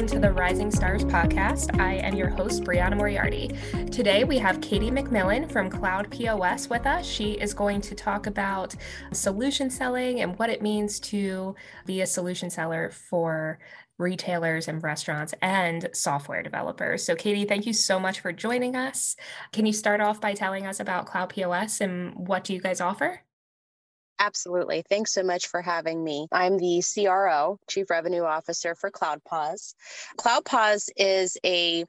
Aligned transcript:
welcome 0.00 0.18
to 0.18 0.26
the 0.26 0.32
Rising 0.32 0.70
Stars 0.70 1.04
podcast. 1.04 1.78
I 1.78 1.96
am 1.96 2.14
your 2.14 2.30
host, 2.30 2.64
Brianna 2.64 2.96
Moriarty. 2.96 3.50
Today, 3.92 4.24
we 4.24 4.38
have 4.38 4.62
Katie 4.62 4.90
McMillan 4.90 5.52
from 5.52 5.68
Cloud 5.68 6.10
POS 6.10 6.70
with 6.70 6.86
us. 6.86 7.04
She 7.04 7.32
is 7.32 7.52
going 7.52 7.82
to 7.82 7.94
talk 7.94 8.26
about 8.26 8.74
solution 9.12 9.68
selling 9.68 10.22
and 10.22 10.38
what 10.38 10.48
it 10.48 10.62
means 10.62 11.00
to 11.00 11.54
be 11.84 12.00
a 12.00 12.06
solution 12.06 12.48
seller 12.48 12.90
for 12.90 13.58
retailers 13.98 14.68
and 14.68 14.82
restaurants 14.82 15.34
and 15.42 15.90
software 15.92 16.42
developers. 16.42 17.04
So, 17.04 17.14
Katie, 17.14 17.44
thank 17.44 17.66
you 17.66 17.74
so 17.74 18.00
much 18.00 18.20
for 18.20 18.32
joining 18.32 18.76
us. 18.76 19.16
Can 19.52 19.66
you 19.66 19.72
start 19.74 20.00
off 20.00 20.18
by 20.18 20.32
telling 20.32 20.66
us 20.66 20.80
about 20.80 21.04
Cloud 21.04 21.28
POS 21.28 21.82
and 21.82 22.26
what 22.26 22.44
do 22.44 22.54
you 22.54 22.60
guys 22.62 22.80
offer? 22.80 23.20
Absolutely. 24.20 24.84
Thanks 24.86 25.14
so 25.14 25.22
much 25.22 25.46
for 25.46 25.62
having 25.62 26.04
me. 26.04 26.28
I'm 26.30 26.58
the 26.58 26.82
CRO, 26.82 27.58
Chief 27.68 27.88
Revenue 27.88 28.22
Officer 28.22 28.74
for 28.74 28.90
CloudPOS. 28.90 29.74
CloudPOS 30.18 30.90
is 30.94 31.38
a 31.42 31.86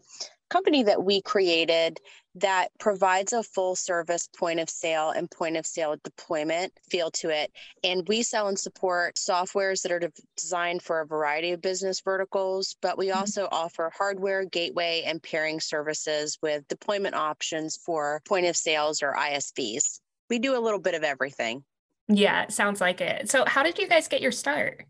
company 0.49 0.84
that 0.84 1.04
we 1.04 1.21
created 1.21 1.99
that 2.35 2.70
provides 2.80 3.34
a 3.34 3.44
full 3.44 3.76
service 3.76 4.30
point 4.38 4.62
of 4.62 4.70
sale 4.70 5.09
and 5.09 5.30
point 5.30 5.57
of 5.57 5.66
sale 5.66 5.98
deployment 6.05 6.71
feel 6.90 7.12
to 7.12 7.27
it. 7.30 7.52
And 7.84 8.07
we 8.07 8.23
sell 8.23 8.48
and 8.48 8.57
support 8.57 9.16
softwares 9.16 9.82
that 9.82 9.91
are 9.91 9.99
de- 9.99 10.13
designed 10.38 10.84
for 10.84 11.02
a 11.02 11.05
variety 11.05 11.52
of 11.52 11.62
business 11.62 11.99
verticals, 11.99 12.77
but 12.82 12.98
we 12.98 13.07
mm-hmm. 13.07 13.20
also 13.20 13.43
mm-hmm. 13.43 13.55
offer 13.55 13.91
hardware, 13.93 14.45
gateway, 14.45 15.04
and 15.05 15.21
pairing 15.21 15.59
services 15.59 16.37
with 16.41 16.65
deployment 16.70 17.15
options 17.15 17.76
for 17.76 18.21
point 18.26 18.46
of 18.46 18.55
sales 18.55 19.04
or 19.04 19.13
ISVs. 19.13 19.99
We 20.29 20.40
do 20.40 20.57
a 20.57 20.63
little 20.63 20.79
bit 20.79 20.96
of 20.96 21.04
everything. 21.04 21.65
Yeah, 22.13 22.43
it 22.43 22.51
sounds 22.51 22.81
like 22.81 23.01
it. 23.01 23.29
So, 23.29 23.45
how 23.45 23.63
did 23.63 23.77
you 23.77 23.87
guys 23.87 24.07
get 24.07 24.21
your 24.21 24.31
start? 24.31 24.85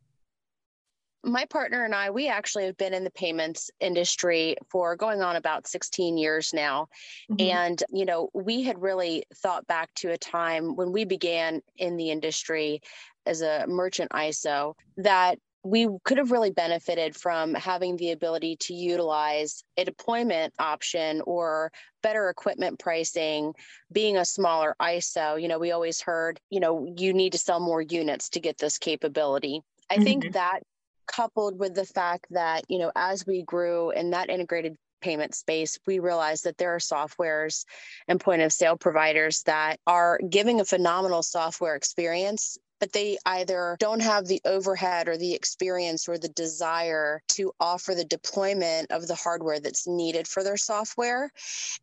My 1.23 1.45
partner 1.45 1.86
and 1.86 1.94
I, 1.94 2.09
we 2.09 2.28
actually 2.28 2.66
have 2.66 2.78
been 2.78 2.95
in 2.95 3.03
the 3.03 3.11
payments 3.11 3.69
industry 3.80 4.55
for 4.72 4.95
going 4.95 5.22
on 5.22 5.36
about 5.36 5.67
16 5.67 6.17
years 6.17 6.52
now. 6.52 6.88
Mm-hmm. 7.31 7.47
And, 7.47 7.83
you 7.91 8.05
know, 8.05 8.30
we 8.33 8.63
had 8.63 8.81
really 8.81 9.23
thought 9.36 9.67
back 9.67 9.94
to 9.97 10.11
a 10.11 10.17
time 10.17 10.75
when 10.75 10.91
we 10.91 11.05
began 11.05 11.61
in 11.78 11.95
the 11.95 12.09
industry 12.09 12.81
as 13.28 13.41
a 13.41 13.66
merchant 13.67 14.09
ISO 14.11 14.73
that 14.97 15.38
we 15.64 15.88
could 16.04 16.17
have 16.17 16.31
really 16.31 16.52
benefited 16.52 17.16
from 17.16 17.54
having 17.54 17.95
the 17.98 18.12
ability 18.12 18.58
to 18.59 18.73
utilize 18.73 19.64
a 19.78 19.86
deployment 19.86 20.53
option 20.58 21.22
or 21.26 21.72
better 22.02 22.30
equipment 22.30 22.80
pricing 22.80 23.53
being 23.92 24.18
a 24.18 24.26
smaller 24.26 24.76
iso 24.81 25.40
you 25.40 25.48
know 25.48 25.59
we 25.59 25.72
always 25.72 26.02
heard 26.02 26.40
you 26.50 26.59
know 26.59 26.92
you 26.98 27.14
need 27.14 27.31
to 27.31 27.38
sell 27.38 27.59
more 27.59 27.81
units 27.81 28.30
to 28.30 28.40
get 28.40 28.58
this 28.58 28.78
capability 28.78 29.62
i 29.90 29.95
mm-hmm. 29.95 30.03
think 30.03 30.34
that 30.34 30.62
coupled 31.06 31.59
with 31.59 31.75
the 31.75 31.86
fact 31.86 32.25
that 32.31 32.64
you 32.68 32.80
know 32.80 32.92
as 32.96 33.25
we 33.28 33.44
grew 33.44 33.92
in 33.92 34.12
that 34.12 34.30
integrated 34.30 34.75
payment 35.02 35.36
space, 35.36 35.80
we 35.86 36.00
realized 36.00 36.44
that 36.46 36.58
there 36.58 36.73
are 36.73 36.80
softwares 36.80 37.66
and 38.08 38.20
point 38.20 38.42
of 38.42 38.53
sale 38.53 38.78
providers 38.78 39.42
that 39.48 39.80
are 39.88 40.20
giving 40.30 40.62
a 40.62 40.66
phenomenal 40.66 41.23
software 41.23 41.75
experience 41.75 42.58
but 42.82 42.92
they 42.92 43.18
either 43.28 43.78
don't 43.80 44.02
have 44.02 44.26
the 44.26 44.42
overhead 44.44 45.08
or 45.08 45.16
the 45.16 45.34
experience 45.34 46.10
or 46.10 46.18
the 46.18 46.30
desire 46.30 47.22
to 47.30 47.54
offer 47.60 47.94
the 47.94 48.04
deployment 48.04 48.92
of 48.92 49.08
the 49.08 49.16
hardware 49.16 49.60
that's 49.60 49.88
needed 49.88 50.28
for 50.28 50.44
their 50.44 50.58
software. 50.58 51.32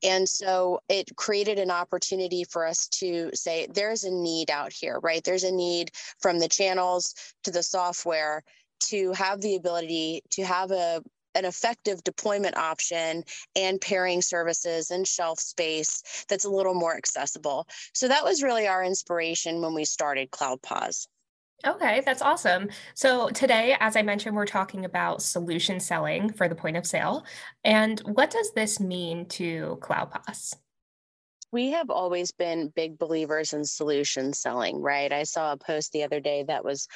And 0.03 0.29
so 0.29 0.81
it 0.89 1.15
created 1.17 1.61
an 1.61 1.71
opportunity 1.71 2.45
for 2.45 2.67
us 2.67 2.89
to 2.89 3.31
say, 3.33 3.69
there's 3.73 4.03
a 4.03 4.11
need 4.11 4.51
out 4.51 4.73
here, 4.73 4.99
right? 5.01 5.23
There's 5.23 5.45
a 5.45 5.53
need 5.53 5.93
from 6.19 6.41
the 6.41 6.49
channels 6.49 7.15
to 7.45 7.53
the 7.53 7.63
software 7.63 8.43
to 8.81 9.13
have 9.13 9.41
the 9.41 9.55
ability 9.55 10.23
to 10.31 10.45
have 10.45 10.73
a 10.73 11.03
an 11.35 11.45
effective 11.45 12.03
deployment 12.05 12.57
option 12.57 13.25
and 13.57 13.81
pairing 13.81 14.23
services 14.23 14.91
and 14.91 15.07
shelf 15.07 15.39
space 15.39 16.03
that's 16.29 16.45
a 16.45 16.51
little 16.51 16.75
more 16.75 16.97
accessible. 16.97 17.67
So 17.95 18.09
that 18.09 18.25
was 18.25 18.43
really 18.43 18.67
our 18.67 18.83
inspiration 18.83 19.61
when 19.63 19.75
we 19.75 19.85
started 19.85 20.31
CloudPOS. 20.31 21.07
Okay, 21.67 22.03
that's 22.05 22.23
awesome. 22.23 22.69
So 22.95 23.31
today, 23.31 23.77
as 23.81 23.97
I 23.97 24.03
mentioned, 24.03 24.37
we're 24.37 24.47
talking 24.47 24.85
about 24.85 25.23
solution 25.23 25.81
selling 25.81 26.33
for 26.33 26.49
the 26.49 26.55
point 26.55 26.77
of 26.77 26.87
sale. 26.87 27.25
And 27.65 27.99
what 28.01 28.31
does 28.31 28.53
this 28.53 28.79
mean 28.79 29.27
to 29.31 29.79
CloudPOS? 29.81 30.55
We 31.53 31.71
have 31.71 31.91
always 31.91 32.33
been 32.33 32.69
big 32.69 32.99
believers 32.99 33.53
in 33.53 33.65
solution 33.65 34.33
selling, 34.33 34.81
right? 34.81 35.13
I 35.13 35.23
saw 35.23 35.53
a 35.53 35.57
post 35.57 35.93
the 35.93 36.03
other 36.05 36.21
day 36.21 36.45
that 36.45 36.65
was, 36.65 36.89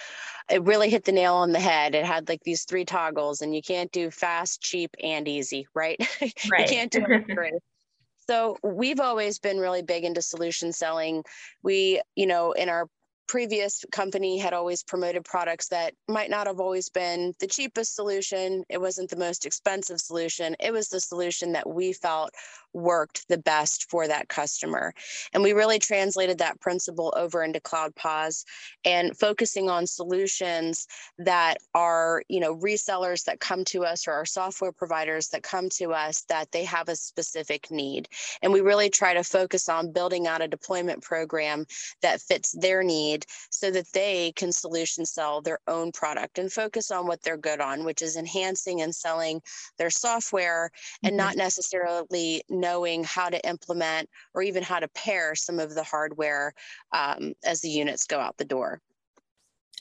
it 0.50 0.62
really 0.64 0.90
hit 0.90 1.04
the 1.04 1.12
nail 1.12 1.34
on 1.34 1.52
the 1.52 1.60
head. 1.60 1.94
It 1.94 2.04
had 2.04 2.28
like 2.28 2.42
these 2.44 2.64
three 2.64 2.84
toggles, 2.84 3.40
and 3.40 3.54
you 3.54 3.62
can't 3.62 3.90
do 3.92 4.10
fast, 4.10 4.60
cheap, 4.60 4.94
and 5.02 5.26
easy, 5.26 5.66
right? 5.74 5.98
Right. 6.50 6.68
you 6.70 6.76
can't 6.76 6.90
do 6.90 7.04
it. 7.08 7.62
so 8.28 8.56
we've 8.62 9.00
always 9.00 9.38
been 9.38 9.58
really 9.58 9.82
big 9.82 10.04
into 10.04 10.22
solution 10.22 10.72
selling. 10.72 11.24
We, 11.62 12.02
you 12.14 12.26
know, 12.26 12.52
in 12.52 12.68
our 12.68 12.86
previous 13.32 13.82
company 13.90 14.36
had 14.36 14.52
always 14.52 14.82
promoted 14.82 15.24
products 15.24 15.68
that 15.68 15.94
might 16.06 16.28
not 16.28 16.46
have 16.46 16.60
always 16.60 16.90
been 16.90 17.34
the 17.40 17.46
cheapest 17.46 17.94
solution. 17.94 18.62
It 18.68 18.78
wasn't 18.78 19.08
the 19.08 19.16
most 19.16 19.46
expensive 19.46 20.02
solution. 20.02 20.54
It 20.60 20.70
was 20.70 20.90
the 20.90 21.00
solution 21.00 21.52
that 21.52 21.66
we 21.66 21.94
felt 21.94 22.34
worked 22.74 23.26
the 23.28 23.38
best 23.38 23.88
for 23.90 24.06
that 24.06 24.28
customer. 24.28 24.92
And 25.32 25.42
we 25.42 25.52
really 25.52 25.78
translated 25.78 26.38
that 26.38 26.60
principle 26.60 27.12
over 27.16 27.42
into 27.42 27.60
CloudPOS 27.60 28.44
and 28.84 29.16
focusing 29.16 29.70
on 29.70 29.86
solutions 29.86 30.86
that 31.18 31.58
are, 31.74 32.22
you 32.28 32.40
know, 32.40 32.56
resellers 32.56 33.24
that 33.24 33.40
come 33.40 33.64
to 33.66 33.84
us 33.84 34.06
or 34.06 34.12
our 34.12 34.26
software 34.26 34.72
providers 34.72 35.28
that 35.28 35.42
come 35.42 35.68
to 35.70 35.92
us 35.92 36.22
that 36.28 36.52
they 36.52 36.64
have 36.64 36.88
a 36.88 36.96
specific 36.96 37.70
need. 37.70 38.08
And 38.42 38.52
we 38.52 38.60
really 38.60 38.90
try 38.90 39.14
to 39.14 39.24
focus 39.24 39.68
on 39.70 39.92
building 39.92 40.26
out 40.26 40.42
a 40.42 40.48
deployment 40.48 41.02
program 41.02 41.66
that 42.02 42.20
fits 42.20 42.52
their 42.52 42.82
need 42.82 43.21
so 43.50 43.70
that 43.70 43.90
they 43.92 44.32
can 44.36 44.52
solution 44.52 45.04
sell 45.04 45.40
their 45.40 45.58
own 45.66 45.92
product 45.92 46.38
and 46.38 46.52
focus 46.52 46.90
on 46.90 47.06
what 47.06 47.22
they're 47.22 47.36
good 47.36 47.60
on, 47.60 47.84
which 47.84 48.02
is 48.02 48.16
enhancing 48.16 48.82
and 48.82 48.94
selling 48.94 49.40
their 49.78 49.90
software 49.90 50.70
and 51.02 51.12
mm-hmm. 51.12 51.18
not 51.18 51.36
necessarily 51.36 52.42
knowing 52.48 53.04
how 53.04 53.28
to 53.28 53.48
implement 53.48 54.08
or 54.34 54.42
even 54.42 54.62
how 54.62 54.78
to 54.78 54.88
pair 54.88 55.34
some 55.34 55.58
of 55.58 55.74
the 55.74 55.82
hardware 55.82 56.52
um, 56.92 57.32
as 57.44 57.60
the 57.60 57.68
units 57.68 58.06
go 58.06 58.18
out 58.18 58.36
the 58.36 58.44
door. 58.44 58.80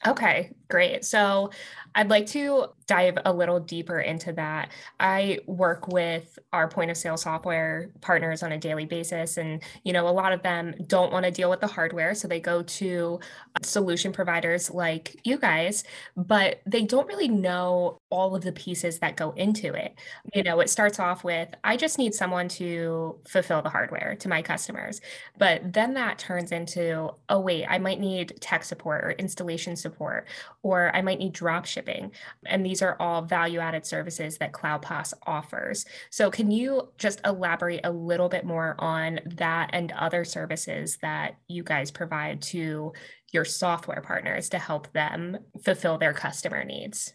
Okay, 0.08 0.50
great. 0.68 1.06
So 1.06 1.52
I'd 1.94 2.10
like 2.10 2.26
to 2.28 2.68
dive 2.88 3.18
a 3.24 3.32
little 3.32 3.60
deeper 3.60 4.00
into 4.00 4.34
that. 4.34 4.72
I 5.00 5.40
work 5.46 5.88
with 5.88 6.40
our 6.52 6.68
point 6.68 6.90
of 6.90 6.98
sale 6.98 7.18
software 7.18 7.92
partners 8.02 8.42
on 8.42 8.52
a 8.52 8.58
daily 8.58 8.86
basis 8.86 9.38
and 9.38 9.62
you 9.84 9.94
know 9.94 10.08
a 10.08 10.10
lot 10.10 10.34
of 10.34 10.42
them 10.42 10.74
don't 10.88 11.12
want 11.12 11.26
to 11.26 11.32
deal 11.32 11.50
with 11.52 11.60
the 11.60 11.68
hardware 11.68 12.16
so 12.16 12.28
they 12.28 12.40
go 12.40 12.64
to 12.64 13.20
uh, 13.56 13.60
solution 13.64 14.12
providers 14.12 14.72
like 14.72 15.16
you 15.24 15.38
guys, 15.38 15.84
but 16.18 16.62
they 16.66 16.84
don't 16.84 17.08
really 17.08 17.28
know 17.28 17.98
all 18.12 18.36
of 18.36 18.44
the 18.44 18.52
pieces 18.52 19.00
that 19.00 19.16
go 19.18 19.32
into 19.32 19.74
it. 19.74 19.96
Mm-hmm. 19.96 20.38
You 20.38 20.44
know, 20.44 20.60
it 20.60 20.70
starts 20.70 21.00
off 21.00 21.24
with 21.24 21.50
I 21.64 21.78
just 21.78 21.98
need 21.98 22.14
someone 22.14 22.48
to 22.50 23.18
fulfill 23.28 23.62
the 23.62 23.70
hardware 23.70 24.16
to 24.20 24.30
my 24.30 24.42
customers. 24.42 25.02
But 25.38 25.74
then 25.74 25.94
that 25.96 26.20
turns 26.20 26.52
into 26.52 27.12
oh 27.30 27.40
wait, 27.40 27.66
I 27.68 27.80
might 27.80 28.00
need 28.00 28.40
tech 28.42 28.64
support 28.64 29.04
or 29.04 29.12
installation 29.12 29.76
support 29.76 30.28
or 30.64 30.96
I 30.96 31.02
might 31.02 31.20
need 31.20 31.34
drop 31.34 31.66
shipping. 31.66 32.12
And 32.46 32.66
these 32.66 32.82
are 32.82 32.98
all 33.00 33.22
value 33.22 33.60
added 33.60 33.86
services 33.86 34.38
that 34.38 34.52
CloudPOS 34.52 35.14
offers. 35.26 35.86
So, 36.10 36.30
can 36.30 36.52
you 36.52 36.90
just 36.98 37.22
elaborate 37.26 37.82
a 37.84 37.92
little 37.92 38.30
bit 38.30 38.46
more 38.46 38.76
on 38.80 39.20
that 39.26 39.70
and 39.74 39.92
other 39.94 40.26
services 40.26 40.98
that 41.02 41.38
you 41.48 41.64
guys 41.64 41.92
provide 41.92 42.42
to 42.42 42.94
your 43.32 43.46
software 43.46 44.02
partners 44.02 44.50
to 44.50 44.60
help 44.60 44.92
them 44.92 45.38
fulfill 45.64 45.98
their 45.98 46.14
customer 46.14 46.64
needs? 46.64 47.14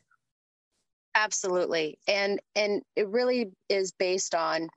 Absolutely 1.16 1.98
and 2.06 2.40
and 2.54 2.82
it 2.94 3.08
really 3.08 3.50
is 3.68 3.90
based 3.92 4.34
on 4.34 4.68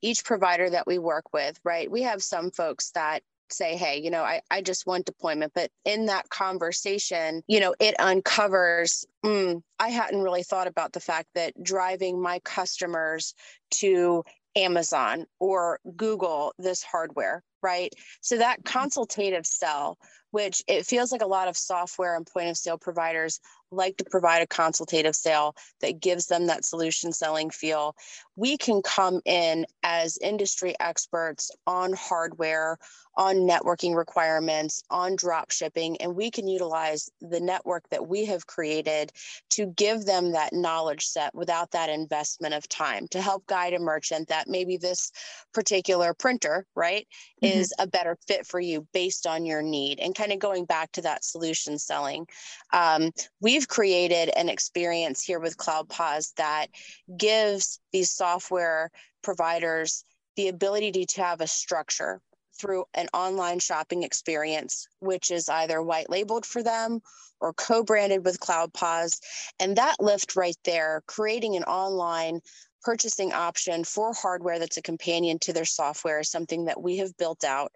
each 0.00 0.24
provider 0.24 0.70
that 0.70 0.86
we 0.86 0.98
work 0.98 1.24
with 1.34 1.58
right 1.64 1.90
we 1.90 2.02
have 2.02 2.22
some 2.22 2.50
folks 2.50 2.90
that 2.92 3.22
say, 3.52 3.76
hey, 3.76 4.00
you 4.00 4.10
know, 4.10 4.22
I, 4.22 4.40
I 4.50 4.62
just 4.62 4.86
want 4.86 5.06
deployment. 5.06 5.52
But 5.54 5.70
in 5.84 6.06
that 6.06 6.28
conversation, 6.28 7.42
you 7.46 7.60
know, 7.60 7.74
it 7.80 7.98
uncovers, 7.98 9.06
mm, 9.24 9.62
I 9.78 9.88
hadn't 9.88 10.22
really 10.22 10.42
thought 10.42 10.66
about 10.66 10.92
the 10.92 11.00
fact 11.00 11.28
that 11.34 11.62
driving 11.62 12.20
my 12.20 12.40
customers 12.40 13.34
to 13.72 14.24
Amazon 14.56 15.26
or 15.38 15.78
Google 15.96 16.52
this 16.58 16.82
hardware, 16.82 17.42
right? 17.62 17.92
So 18.20 18.38
that 18.38 18.60
mm-hmm. 18.60 18.78
consultative 18.78 19.46
sell 19.46 19.98
which 20.30 20.62
it 20.66 20.86
feels 20.86 21.10
like 21.10 21.22
a 21.22 21.26
lot 21.26 21.48
of 21.48 21.56
software 21.56 22.16
and 22.16 22.26
point 22.26 22.48
of 22.48 22.56
sale 22.56 22.78
providers 22.78 23.40
like 23.70 23.96
to 23.98 24.04
provide 24.04 24.42
a 24.42 24.46
consultative 24.46 25.14
sale 25.14 25.54
that 25.80 26.00
gives 26.00 26.26
them 26.26 26.46
that 26.46 26.64
solution 26.64 27.12
selling 27.12 27.50
feel. 27.50 27.94
We 28.36 28.56
can 28.56 28.82
come 28.82 29.20
in 29.24 29.66
as 29.82 30.18
industry 30.18 30.74
experts 30.80 31.50
on 31.66 31.92
hardware, 31.92 32.78
on 33.16 33.36
networking 33.38 33.96
requirements, 33.96 34.82
on 34.90 35.16
drop 35.16 35.50
shipping, 35.50 36.00
and 36.00 36.14
we 36.14 36.30
can 36.30 36.46
utilize 36.46 37.10
the 37.20 37.40
network 37.40 37.88
that 37.90 38.06
we 38.06 38.24
have 38.26 38.46
created 38.46 39.12
to 39.50 39.66
give 39.66 40.04
them 40.04 40.32
that 40.32 40.52
knowledge 40.52 41.04
set 41.04 41.34
without 41.34 41.72
that 41.72 41.90
investment 41.90 42.54
of 42.54 42.68
time 42.68 43.08
to 43.08 43.20
help 43.20 43.44
guide 43.46 43.74
a 43.74 43.78
merchant 43.78 44.28
that 44.28 44.46
maybe 44.48 44.76
this 44.76 45.10
particular 45.52 46.14
printer, 46.14 46.64
right, 46.76 47.08
mm-hmm. 47.42 47.58
is 47.58 47.72
a 47.80 47.88
better 47.88 48.16
fit 48.28 48.46
for 48.46 48.60
you 48.60 48.86
based 48.92 49.26
on 49.26 49.44
your 49.44 49.62
need. 49.62 49.98
And 49.98 50.14
kind 50.14 50.30
of 50.30 50.38
going 50.38 50.64
back 50.64 50.92
to 50.92 51.02
that 51.02 51.24
solution 51.24 51.76
selling, 51.76 52.26
um, 52.72 53.10
we've 53.58 53.66
created 53.66 54.30
an 54.36 54.48
experience 54.48 55.20
here 55.20 55.40
with 55.40 55.56
CloudPOS 55.56 56.32
that 56.36 56.68
gives 57.16 57.80
these 57.92 58.08
software 58.08 58.88
providers 59.20 60.04
the 60.36 60.46
ability 60.46 61.04
to 61.04 61.20
have 61.20 61.40
a 61.40 61.46
structure 61.48 62.20
through 62.56 62.84
an 62.94 63.08
online 63.12 63.58
shopping 63.58 64.04
experience, 64.04 64.86
which 65.00 65.32
is 65.32 65.48
either 65.48 65.82
white 65.82 66.08
labeled 66.08 66.46
for 66.46 66.62
them 66.62 67.00
or 67.40 67.52
co 67.52 67.82
branded 67.82 68.24
with 68.24 68.38
CloudPOS. 68.38 69.18
And 69.58 69.74
that 69.74 69.96
lift 69.98 70.36
right 70.36 70.58
there, 70.62 71.02
creating 71.08 71.56
an 71.56 71.64
online 71.64 72.38
purchasing 72.82 73.32
option 73.32 73.84
for 73.84 74.12
hardware 74.12 74.58
that's 74.58 74.76
a 74.76 74.82
companion 74.82 75.38
to 75.40 75.52
their 75.52 75.64
software 75.64 76.20
is 76.20 76.30
something 76.30 76.66
that 76.66 76.80
we 76.80 76.98
have 76.98 77.16
built 77.16 77.44
out. 77.44 77.72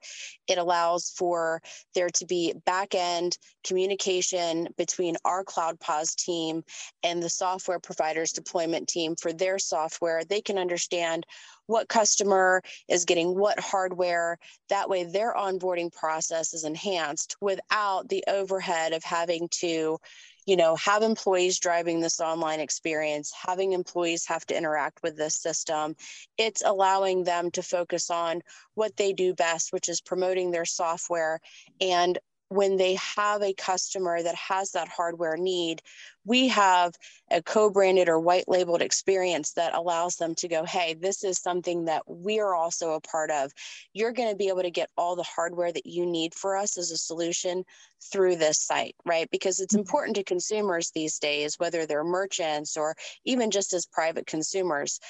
It 0.49 0.59
allows 0.59 1.11
for 1.17 1.61
there 1.95 2.11
to 2.11 2.27
be 2.27 2.55
back 2.67 2.95
end 2.95 3.37
communication 3.65 4.69
between 4.77 5.17
our 5.25 5.45
CloudPOS 5.45 6.17
team 6.17 6.63
and 7.03 7.23
the 7.23 7.31
software 7.31 7.79
provider's 7.79 8.33
deployment 8.33 8.89
team 8.89 9.17
for 9.17 9.33
their 9.33 9.59
software. 9.59 10.23
They 10.25 10.41
can 10.41 10.59
understand 10.59 11.27
what 11.67 11.89
customer 11.89 12.63
is 12.89 13.05
getting 13.05 13.39
what 13.39 13.59
hardware. 13.61 14.39
That 14.69 14.89
way, 14.89 15.05
their 15.05 15.35
onboarding 15.35 15.93
process 15.93 16.53
is 16.55 16.65
enhanced 16.65 17.37
without 17.41 18.09
the 18.09 18.25
overhead 18.29 18.93
of 18.93 19.05
having 19.05 19.49
to 19.61 19.99
you 20.47 20.57
know, 20.57 20.77
have 20.77 21.03
employees 21.03 21.59
driving 21.59 22.01
this 22.01 22.21
online 22.21 22.61
experience, 22.61 23.33
having 23.33 23.73
employees 23.73 24.27
have 24.27 24.45
to 24.47 24.57
interact 24.57 25.03
with 25.03 25.17
this 25.17 25.37
system. 25.37 25.95
It's 26.39 26.63
allowing 26.65 27.25
them 27.25 27.51
to 27.53 27.63
focus 27.63 28.11
on 28.11 28.43
what 28.75 28.97
they 28.97 29.13
do 29.13 29.35
best, 29.35 29.73
which 29.73 29.89
is 29.89 30.01
promoting 30.01 30.51
their 30.51 30.65
software 30.65 31.41
and 31.81 32.19
when 32.53 32.77
they 32.77 32.95
have 32.95 33.43
a 33.43 33.55
customer 33.55 34.23
that 34.23 34.35
has 34.35 34.73
that 34.73 34.89
hardware 34.89 35.37
need, 35.37 35.81
we 36.25 36.49
have 36.49 36.95
a 37.31 37.43
co 37.43 37.71
branded 37.71 38.09
or 38.09 38.21
white 38.21 38.47
labeled 38.47 38.83
experience 38.83 39.53
that 39.55 39.75
allows 39.75 40.17
them 40.17 40.35
to 40.37 40.49
go, 40.49 40.65
hey, 40.65 40.95
this 40.95 41.25
is 41.25 41.39
something 41.39 41.87
that 41.87 42.03
we 42.07 42.41
are 42.41 42.55
also 42.55 42.93
a 42.93 43.01
part 43.01 43.31
of. 43.31 43.51
You're 43.93 44.13
going 44.13 44.31
to 44.31 44.37
be 44.37 44.49
able 44.49 44.63
to 44.63 44.71
get 44.71 44.91
all 44.97 45.17
the 45.17 45.23
hardware 45.23 45.73
that 45.73 45.87
you 45.87 46.07
need 46.07 46.35
for 46.35 46.57
us 46.57 46.77
as 46.77 46.91
a 46.91 46.97
solution 46.97 47.65
through 48.13 48.37
this 48.37 48.59
site, 48.61 48.97
right? 49.05 49.29
Because 49.31 49.61
it's 49.61 49.75
mm-hmm. 49.75 49.81
important 49.81 50.17
to 50.17 50.25
consumers 50.25 50.91
these 50.91 51.19
days, 51.19 51.59
whether 51.59 51.87
they're 51.87 52.05
merchants 52.05 52.77
or 52.77 52.95
even 53.25 53.51
just 53.51 53.73
as 53.73 53.87
private 53.87 54.27
consumers 54.27 55.01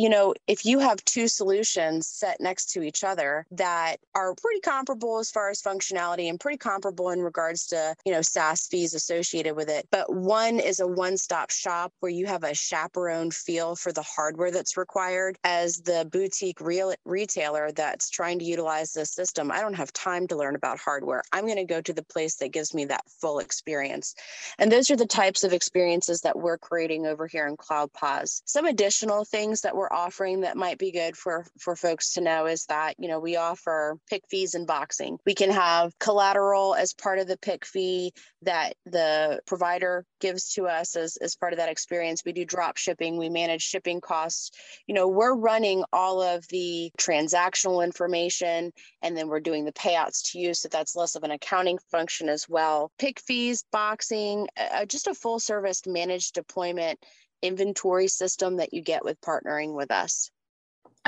you 0.00 0.08
know, 0.08 0.32
if 0.46 0.64
you 0.64 0.78
have 0.78 1.04
two 1.04 1.28
solutions 1.28 2.06
set 2.06 2.40
next 2.40 2.72
to 2.72 2.82
each 2.82 3.04
other 3.04 3.44
that 3.50 3.96
are 4.14 4.34
pretty 4.34 4.60
comparable 4.60 5.18
as 5.18 5.30
far 5.30 5.50
as 5.50 5.60
functionality 5.60 6.30
and 6.30 6.40
pretty 6.40 6.56
comparable 6.56 7.10
in 7.10 7.20
regards 7.20 7.66
to, 7.66 7.94
you 8.06 8.12
know, 8.12 8.22
SaaS 8.22 8.66
fees 8.66 8.94
associated 8.94 9.54
with 9.56 9.68
it, 9.68 9.86
but 9.90 10.10
one 10.10 10.58
is 10.58 10.80
a 10.80 10.86
one 10.86 11.18
stop 11.18 11.50
shop 11.50 11.92
where 12.00 12.10
you 12.10 12.24
have 12.24 12.44
a 12.44 12.54
chaperone 12.54 13.30
feel 13.30 13.76
for 13.76 13.92
the 13.92 14.00
hardware 14.00 14.50
that's 14.50 14.78
required 14.78 15.36
as 15.44 15.82
the 15.82 16.08
boutique 16.10 16.62
real 16.62 16.94
retailer 17.04 17.70
that's 17.70 18.08
trying 18.08 18.38
to 18.38 18.44
utilize 18.46 18.94
this 18.94 19.10
system. 19.10 19.52
I 19.52 19.60
don't 19.60 19.74
have 19.74 19.92
time 19.92 20.26
to 20.28 20.36
learn 20.36 20.54
about 20.54 20.78
hardware. 20.78 21.22
I'm 21.30 21.44
going 21.44 21.56
to 21.56 21.64
go 21.64 21.82
to 21.82 21.92
the 21.92 22.04
place 22.04 22.36
that 22.36 22.52
gives 22.52 22.72
me 22.72 22.86
that 22.86 23.04
full 23.20 23.38
experience. 23.38 24.14
And 24.58 24.72
those 24.72 24.90
are 24.90 24.96
the 24.96 25.04
types 25.04 25.44
of 25.44 25.52
experiences 25.52 26.22
that 26.22 26.38
we're 26.38 26.56
creating 26.56 27.06
over 27.06 27.26
here 27.26 27.46
in 27.46 27.58
CloudPOS. 27.58 28.40
Some 28.46 28.64
additional 28.64 29.26
things 29.26 29.60
that 29.60 29.76
we're 29.76 29.89
offering 29.90 30.40
that 30.40 30.56
might 30.56 30.78
be 30.78 30.92
good 30.92 31.16
for 31.16 31.46
for 31.58 31.76
folks 31.76 32.14
to 32.14 32.20
know 32.20 32.46
is 32.46 32.66
that 32.66 32.94
you 32.98 33.08
know 33.08 33.18
we 33.18 33.36
offer 33.36 33.98
pick 34.08 34.22
fees 34.30 34.54
and 34.54 34.66
boxing. 34.66 35.18
We 35.26 35.34
can 35.34 35.50
have 35.50 35.98
collateral 35.98 36.74
as 36.74 36.92
part 36.92 37.18
of 37.18 37.26
the 37.26 37.38
pick 37.38 37.64
fee 37.64 38.12
that 38.42 38.74
the 38.86 39.40
provider 39.46 40.04
gives 40.20 40.52
to 40.54 40.66
us 40.66 40.96
as, 40.96 41.16
as 41.18 41.36
part 41.36 41.52
of 41.52 41.58
that 41.58 41.68
experience. 41.68 42.22
We 42.24 42.32
do 42.32 42.44
drop 42.44 42.76
shipping 42.76 43.16
we 43.16 43.28
manage 43.28 43.62
shipping 43.62 44.00
costs. 44.00 44.50
You 44.86 44.94
know 44.94 45.08
we're 45.08 45.34
running 45.34 45.84
all 45.92 46.22
of 46.22 46.46
the 46.48 46.90
transactional 46.98 47.84
information 47.84 48.72
and 49.02 49.16
then 49.16 49.28
we're 49.28 49.40
doing 49.40 49.64
the 49.64 49.72
payouts 49.72 50.30
to 50.30 50.38
you 50.38 50.54
so 50.54 50.68
that's 50.68 50.96
less 50.96 51.14
of 51.14 51.22
an 51.22 51.30
accounting 51.30 51.78
function 51.90 52.28
as 52.28 52.48
well. 52.48 52.90
Pick 52.98 53.20
fees 53.20 53.64
boxing 53.72 54.48
uh, 54.56 54.84
just 54.84 55.06
a 55.06 55.14
full 55.14 55.38
service 55.38 55.82
managed 55.86 56.34
deployment 56.34 56.98
inventory 57.42 58.08
system 58.08 58.56
that 58.56 58.72
you 58.72 58.82
get 58.82 59.04
with 59.04 59.20
partnering 59.20 59.74
with 59.74 59.90
us. 59.90 60.30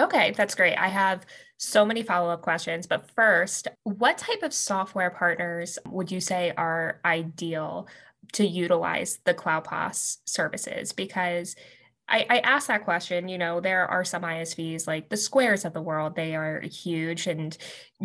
Okay, 0.00 0.32
that's 0.32 0.54
great. 0.54 0.76
I 0.76 0.88
have 0.88 1.26
so 1.58 1.84
many 1.84 2.02
follow 2.02 2.30
up 2.30 2.42
questions. 2.42 2.86
But 2.86 3.10
first, 3.14 3.68
what 3.84 4.18
type 4.18 4.42
of 4.42 4.54
software 4.54 5.10
partners 5.10 5.78
would 5.86 6.10
you 6.10 6.20
say 6.20 6.52
are 6.56 7.00
ideal 7.04 7.88
to 8.32 8.46
utilize 8.46 9.18
the 9.24 9.34
CloudPOS 9.34 10.18
services? 10.24 10.92
Because 10.92 11.54
I, 12.08 12.26
I 12.28 12.38
asked 12.38 12.68
that 12.68 12.84
question. 12.84 13.28
You 13.28 13.38
know, 13.38 13.60
there 13.60 13.86
are 13.86 14.04
some 14.04 14.22
ISVs 14.22 14.86
like 14.86 15.08
the 15.08 15.16
Squares 15.16 15.64
of 15.64 15.74
the 15.74 15.82
world, 15.82 16.16
they 16.16 16.34
are 16.34 16.60
huge 16.60 17.26
and 17.26 17.56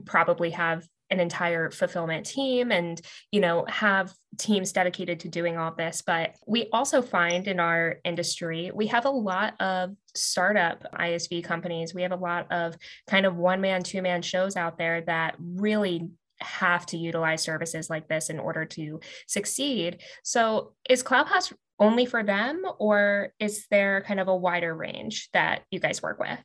probably 0.06 0.52
have 0.52 0.88
an 1.10 1.20
entire 1.20 1.72
fulfillment 1.72 2.26
team 2.26 2.72
and 2.72 3.02
you 3.32 3.40
know 3.40 3.66
have 3.68 4.14
teams 4.38 4.72
dedicated 4.72 5.20
to 5.22 5.30
doing 5.30 5.58
all 5.58 5.74
this. 5.76 6.04
But 6.06 6.36
we 6.46 6.70
also 6.72 7.02
find 7.02 7.48
in 7.48 7.60
our 7.60 7.98
industry 8.04 8.72
we 8.74 8.88
have 8.88 9.06
a 9.06 9.10
lot 9.10 9.60
of 9.62 9.96
startup 10.16 10.84
isv 10.94 11.44
companies. 11.44 11.94
We 11.94 12.04
have 12.04 12.12
a 12.12 12.18
lot 12.18 12.52
of 12.52 12.76
kind 13.08 13.26
of 13.26 13.36
one 13.36 13.62
man 13.62 13.84
two 13.84 14.02
man 14.02 14.22
shows 14.22 14.56
out 14.56 14.78
there 14.78 15.02
that 15.02 15.36
really 15.40 16.10
have 16.40 16.86
to 16.86 16.98
utilize 16.98 17.42
services 17.42 17.90
like 17.90 18.08
this 18.08 18.30
in 18.30 18.40
order 18.40 18.66
to 18.66 19.00
succeed. 19.28 20.02
So 20.24 20.74
is 20.88 21.04
CloudPOS 21.04 21.54
only 21.80 22.06
for 22.06 22.24
them 22.24 22.64
or 22.80 23.34
is 23.40 23.66
there 23.70 24.02
kind 24.02 24.20
of 24.20 24.28
a 24.28 24.36
wider 24.36 24.74
range 24.74 25.30
that 25.34 25.64
you 25.72 25.80
guys 25.80 26.02
work 26.02 26.20
with 26.20 26.40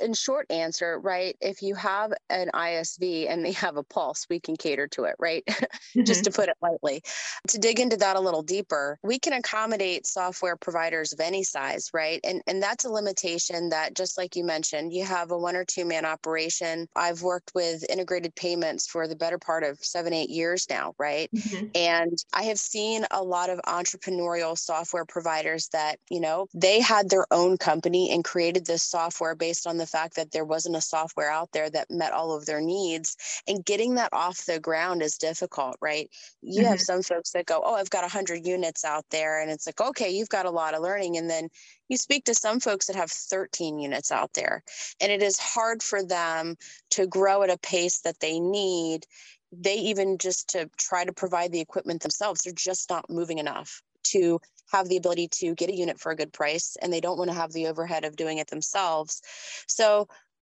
in 0.00 0.14
short 0.14 0.50
answer, 0.50 0.98
right? 0.98 1.36
If 1.40 1.62
you 1.62 1.74
have 1.74 2.12
an 2.28 2.50
ISV 2.54 3.30
and 3.30 3.44
they 3.44 3.52
have 3.52 3.76
a 3.76 3.82
pulse, 3.82 4.26
we 4.28 4.40
can 4.40 4.56
cater 4.56 4.88
to 4.88 5.04
it, 5.04 5.16
right? 5.18 5.44
Mm-hmm. 5.90 6.04
Just 6.04 6.22
to 6.24 6.30
put 6.30 6.48
it 6.48 6.56
lightly. 6.62 7.02
To 7.48 7.58
dig 7.58 7.80
into 7.80 7.96
that 7.96 8.14
a 8.14 8.20
little 8.20 8.42
deeper, 8.42 8.96
we 9.02 9.18
can 9.18 9.32
accommodate 9.32 10.06
software 10.06 10.56
providers 10.56 11.12
of 11.12 11.18
any 11.18 11.42
size, 11.42 11.90
right? 11.92 12.20
And 12.22 12.42
and 12.46 12.62
that's 12.62 12.84
a 12.84 12.90
limitation 12.90 13.70
that 13.70 13.96
just 13.96 14.16
like 14.16 14.36
you 14.36 14.44
mentioned, 14.44 14.92
you 14.92 15.04
have 15.04 15.32
a 15.32 15.38
one 15.38 15.56
or 15.56 15.64
two 15.64 15.84
man 15.84 16.04
operation. 16.04 16.86
I've 16.94 17.22
worked 17.22 17.50
with 17.56 17.84
integrated 17.90 18.36
payments 18.36 18.86
for 18.86 19.08
the 19.08 19.16
better 19.16 19.38
part 19.38 19.64
of 19.64 19.78
7 19.80 20.12
8 20.12 20.30
years 20.30 20.66
now, 20.70 20.94
right? 20.96 21.28
Mm-hmm. 21.34 21.66
And 21.74 22.18
I 22.32 22.44
have 22.44 22.58
seen 22.58 23.04
a 23.10 23.22
lot 23.22 23.50
of 23.50 23.60
entrepreneurial 23.66 24.56
software 24.56 25.04
providers 25.04 25.68
that, 25.72 25.98
you 26.08 26.20
know, 26.20 26.46
they 26.54 26.80
had 26.80 27.10
their 27.10 27.26
own 27.32 27.58
company 27.58 28.12
and 28.12 28.24
created 28.24 28.66
this 28.66 28.82
software 28.82 29.34
based 29.34 29.66
on 29.66 29.76
the 29.76 29.86
fact 29.90 30.16
that 30.16 30.30
there 30.32 30.44
wasn't 30.44 30.76
a 30.76 30.80
software 30.80 31.30
out 31.30 31.50
there 31.52 31.68
that 31.70 31.90
met 31.90 32.12
all 32.12 32.34
of 32.34 32.46
their 32.46 32.60
needs 32.60 33.16
and 33.46 33.64
getting 33.64 33.94
that 33.94 34.12
off 34.12 34.46
the 34.46 34.60
ground 34.60 35.02
is 35.02 35.16
difficult 35.16 35.76
right 35.80 36.10
you 36.42 36.62
mm-hmm. 36.62 36.70
have 36.70 36.80
some 36.80 37.02
folks 37.02 37.32
that 37.32 37.46
go 37.46 37.60
oh 37.64 37.74
i've 37.74 37.90
got 37.90 38.02
100 38.02 38.46
units 38.46 38.84
out 38.84 39.04
there 39.10 39.40
and 39.40 39.50
it's 39.50 39.66
like 39.66 39.80
okay 39.80 40.10
you've 40.10 40.28
got 40.28 40.46
a 40.46 40.50
lot 40.50 40.74
of 40.74 40.82
learning 40.82 41.16
and 41.16 41.28
then 41.28 41.48
you 41.88 41.96
speak 41.96 42.24
to 42.24 42.34
some 42.34 42.60
folks 42.60 42.86
that 42.86 42.96
have 42.96 43.10
13 43.10 43.78
units 43.78 44.12
out 44.12 44.32
there 44.34 44.62
and 45.00 45.10
it 45.10 45.22
is 45.22 45.38
hard 45.38 45.82
for 45.82 46.04
them 46.04 46.56
to 46.90 47.06
grow 47.06 47.42
at 47.42 47.50
a 47.50 47.58
pace 47.58 48.00
that 48.00 48.20
they 48.20 48.38
need 48.38 49.06
they 49.52 49.74
even 49.74 50.18
just 50.18 50.50
to 50.50 50.70
try 50.76 51.04
to 51.04 51.12
provide 51.12 51.50
the 51.50 51.60
equipment 51.60 52.02
themselves 52.02 52.42
they're 52.42 52.52
just 52.52 52.88
not 52.88 53.10
moving 53.10 53.38
enough 53.38 53.82
to 54.02 54.40
have 54.72 54.88
the 54.88 54.96
ability 54.96 55.28
to 55.28 55.54
get 55.54 55.70
a 55.70 55.76
unit 55.76 56.00
for 56.00 56.12
a 56.12 56.16
good 56.16 56.32
price 56.32 56.76
and 56.80 56.92
they 56.92 57.00
don't 57.00 57.18
want 57.18 57.30
to 57.30 57.36
have 57.36 57.52
the 57.52 57.66
overhead 57.66 58.04
of 58.04 58.16
doing 58.16 58.38
it 58.38 58.48
themselves. 58.48 59.20
So 59.66 60.08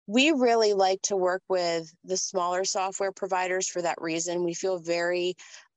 we 0.07 0.31
really 0.31 0.73
like 0.73 1.03
to 1.03 1.17
work 1.17 1.43
with 1.49 1.93
the 2.05 2.17
smaller 2.17 2.65
software 2.65 3.13
providers 3.13 3.69
for 3.69 3.83
that 3.83 4.01
reason. 4.01 4.45
We 4.45 4.55
feel 4.55 4.79
very 4.79 5.35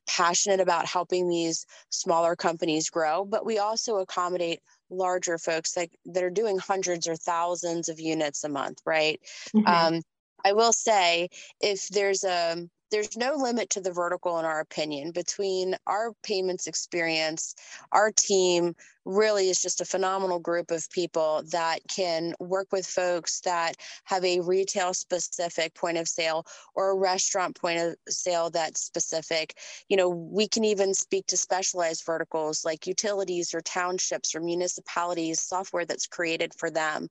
passionate 0.08 0.60
about 0.60 0.86
helping 0.86 1.29
these 1.29 1.65
smaller 1.89 2.36
companies 2.36 2.89
grow, 2.89 3.25
but 3.25 3.46
we 3.46 3.60
also 3.60 3.98
accommodate 3.98 4.60
larger 4.89 5.38
folks 5.38 5.74
that, 5.74 5.89
that 6.05 6.24
are 6.24 6.31
doing 6.31 6.58
hundreds 6.58 7.08
or 7.08 7.15
thousands 7.15 7.89
of 7.89 8.00
units 8.00 8.43
a 8.43 8.50
month, 8.50 8.79
right? 8.86 9.19
Mm-hmm. 9.55 9.67
Um, 9.96 10.01
I 10.43 10.53
will 10.53 10.74
say 10.74 11.29
if 11.62 11.88
there's 11.89 12.24
a 12.24 12.67
there's 12.91 13.17
no 13.17 13.36
limit 13.36 13.69
to 13.72 13.81
the 13.81 13.91
vertical 13.91 14.39
in 14.39 14.46
our 14.46 14.60
opinion. 14.60 15.12
Between 15.12 15.75
our 15.88 16.13
payments 16.24 16.67
experience 16.67 17.55
our 17.91 18.12
team 18.12 18.75
really 19.05 19.50
is 19.50 19.62
just 19.62 19.81
a 19.81 19.86
phenomenal 19.86 20.39
group 20.39 20.72
of 20.72 20.89
people 20.91 21.41
that 21.51 21.79
can 21.88 22.34
work 22.39 22.67
with 22.72 22.86
folks 22.86 23.41
that 23.41 23.75
have 24.03 24.24
a 24.24 24.39
retail 24.41 24.93
specific 24.93 25.74
point 25.74 25.98
of 25.98 26.08
sale 26.08 26.46
or 26.75 26.91
a 26.91 26.96
restaurant 26.96 27.60
point 27.60 27.79
of 27.79 27.96
sale 28.08 28.50
that's 28.50 28.81
specific. 28.81 29.58
You 29.88 29.98
know 29.98 30.10
we 30.10 30.48
can 30.48 30.63
even 30.63 30.93
speak 30.93 31.25
to 31.27 31.38
specialized 31.38 32.05
verticals 32.05 32.63
like 32.65 32.86
utilities 32.86 33.53
or 33.53 33.62
townships 33.62 34.36
or 34.36 34.41
municipalities 34.41 35.41
software 35.41 35.86
that's 35.86 36.08
created 36.08 36.53
for 36.58 36.69
them. 36.69 37.08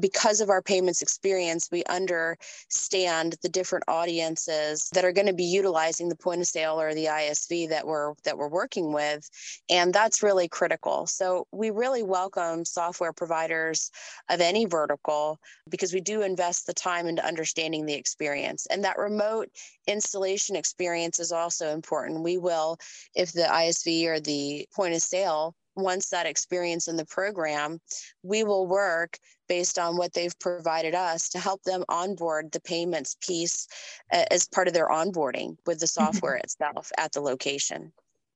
Because 0.00 0.40
of 0.40 0.50
our 0.50 0.62
payments 0.62 1.02
experience 1.02 1.68
we 1.70 1.84
understand 1.84 3.36
the 3.42 3.48
different 3.50 3.84
audiences 3.88 4.88
that 4.94 5.04
are 5.04 5.12
going 5.14 5.26
to 5.26 5.32
be 5.32 5.44
utilizing 5.44 6.08
the 6.08 6.16
point 6.16 6.40
of 6.40 6.46
sale 6.46 6.80
or 6.80 6.94
the 6.94 7.06
ISV 7.06 7.68
that 7.70 7.86
we're 7.86 8.14
that 8.24 8.36
we're 8.36 8.48
working 8.48 8.92
with 8.92 9.28
and 9.70 9.92
that's 9.92 10.22
really 10.22 10.48
critical. 10.48 11.06
So 11.06 11.46
we 11.52 11.70
really 11.70 12.02
welcome 12.02 12.64
software 12.64 13.12
providers 13.12 13.90
of 14.28 14.40
any 14.40 14.66
vertical 14.66 15.38
because 15.70 15.94
we 15.94 16.00
do 16.00 16.22
invest 16.22 16.66
the 16.66 16.74
time 16.74 17.06
into 17.06 17.24
understanding 17.24 17.86
the 17.86 17.94
experience 17.94 18.66
and 18.66 18.84
that 18.84 18.98
remote 18.98 19.48
installation 19.86 20.56
experience 20.56 21.18
is 21.18 21.32
also 21.32 21.72
important. 21.72 22.22
We 22.22 22.38
will 22.38 22.78
if 23.14 23.32
the 23.32 23.42
ISV 23.42 24.06
or 24.06 24.20
the 24.20 24.68
point 24.74 24.94
of 24.94 25.02
sale 25.02 25.54
wants 25.76 26.10
that 26.10 26.26
experience 26.26 26.88
in 26.88 26.96
the 26.96 27.06
program, 27.06 27.80
we 28.22 28.44
will 28.44 28.66
work 28.66 29.18
based 29.48 29.78
on 29.78 29.96
what 29.96 30.12
they've 30.12 30.38
provided 30.38 30.94
us 30.94 31.28
to 31.30 31.38
help 31.38 31.62
them 31.64 31.84
onboard 31.88 32.50
the 32.52 32.60
payments 32.60 33.16
piece 33.20 33.66
as 34.10 34.48
part 34.48 34.68
of 34.68 34.74
their 34.74 34.88
onboarding 34.88 35.56
with 35.66 35.78
the 35.80 35.86
mm-hmm. 35.86 36.04
software 36.04 36.36
itself 36.36 36.90
at 36.98 37.12
the 37.12 37.20
location. 37.20 37.92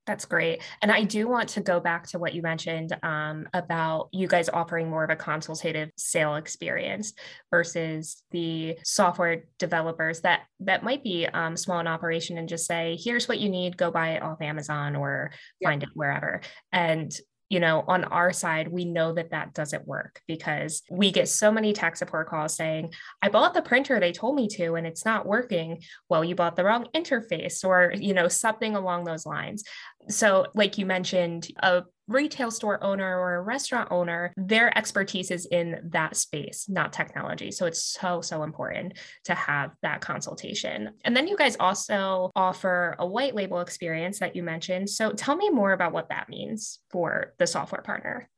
That's 0.08 0.24
great. 0.24 0.62
And 0.80 0.90
I 0.90 1.02
do 1.02 1.28
want 1.28 1.50
to 1.50 1.60
go 1.60 1.80
back 1.80 2.06
to 2.08 2.18
what 2.18 2.32
you 2.32 2.40
mentioned 2.40 2.96
um, 3.02 3.46
about 3.52 4.08
you 4.10 4.26
guys 4.26 4.48
offering 4.48 4.88
more 4.88 5.04
of 5.04 5.10
a 5.10 5.16
consultative 5.16 5.90
sale 5.98 6.36
experience 6.36 7.12
versus 7.50 8.22
the 8.30 8.78
software 8.84 9.44
developers 9.58 10.22
that 10.22 10.44
that 10.60 10.82
might 10.82 11.04
be 11.04 11.26
um, 11.26 11.58
small 11.58 11.78
in 11.78 11.86
operation 11.86 12.38
and 12.38 12.48
just 12.48 12.66
say, 12.66 12.96
here's 12.98 13.28
what 13.28 13.38
you 13.38 13.50
need, 13.50 13.76
go 13.76 13.90
buy 13.90 14.12
it 14.12 14.22
off 14.22 14.40
Amazon 14.40 14.96
or 14.96 15.30
yep. 15.60 15.68
find 15.68 15.82
it 15.82 15.90
wherever. 15.92 16.40
And 16.72 17.14
you 17.48 17.60
know, 17.60 17.82
on 17.88 18.04
our 18.04 18.32
side, 18.32 18.68
we 18.68 18.84
know 18.84 19.12
that 19.14 19.30
that 19.30 19.54
doesn't 19.54 19.86
work 19.86 20.20
because 20.26 20.82
we 20.90 21.10
get 21.10 21.28
so 21.28 21.50
many 21.50 21.72
tech 21.72 21.96
support 21.96 22.28
calls 22.28 22.54
saying, 22.54 22.92
I 23.22 23.28
bought 23.30 23.54
the 23.54 23.62
printer 23.62 23.98
they 23.98 24.12
told 24.12 24.36
me 24.36 24.48
to 24.48 24.74
and 24.74 24.86
it's 24.86 25.04
not 25.04 25.26
working. 25.26 25.82
Well, 26.08 26.24
you 26.24 26.34
bought 26.34 26.56
the 26.56 26.64
wrong 26.64 26.88
interface 26.94 27.64
or, 27.64 27.92
you 27.96 28.12
know, 28.12 28.28
something 28.28 28.76
along 28.76 29.04
those 29.04 29.24
lines. 29.24 29.64
So, 30.08 30.46
like 30.54 30.76
you 30.76 30.84
mentioned, 30.84 31.48
a 31.62 31.84
retail 32.08 32.50
store 32.50 32.82
owner 32.82 33.18
or 33.18 33.36
a 33.36 33.42
restaurant 33.42 33.88
owner, 33.90 34.32
their 34.36 34.76
expertise 34.76 35.30
is 35.30 35.46
in 35.46 35.80
that 35.90 36.16
space, 36.16 36.66
not 36.68 36.92
technology. 36.92 37.50
So 37.50 37.66
it's 37.66 37.82
so, 37.82 38.20
so 38.20 38.42
important 38.42 38.94
to 39.24 39.34
have 39.34 39.72
that 39.82 40.00
consultation. 40.00 40.90
And 41.04 41.16
then 41.16 41.28
you 41.28 41.36
guys 41.36 41.56
also 41.60 42.30
offer 42.34 42.96
a 42.98 43.06
white 43.06 43.34
label 43.34 43.60
experience 43.60 44.18
that 44.18 44.34
you 44.34 44.42
mentioned. 44.42 44.90
So 44.90 45.12
tell 45.12 45.36
me 45.36 45.50
more 45.50 45.72
about 45.72 45.92
what 45.92 46.08
that 46.08 46.28
means 46.28 46.80
for 46.90 47.34
the 47.38 47.46
software 47.46 47.82
partner. 47.82 48.28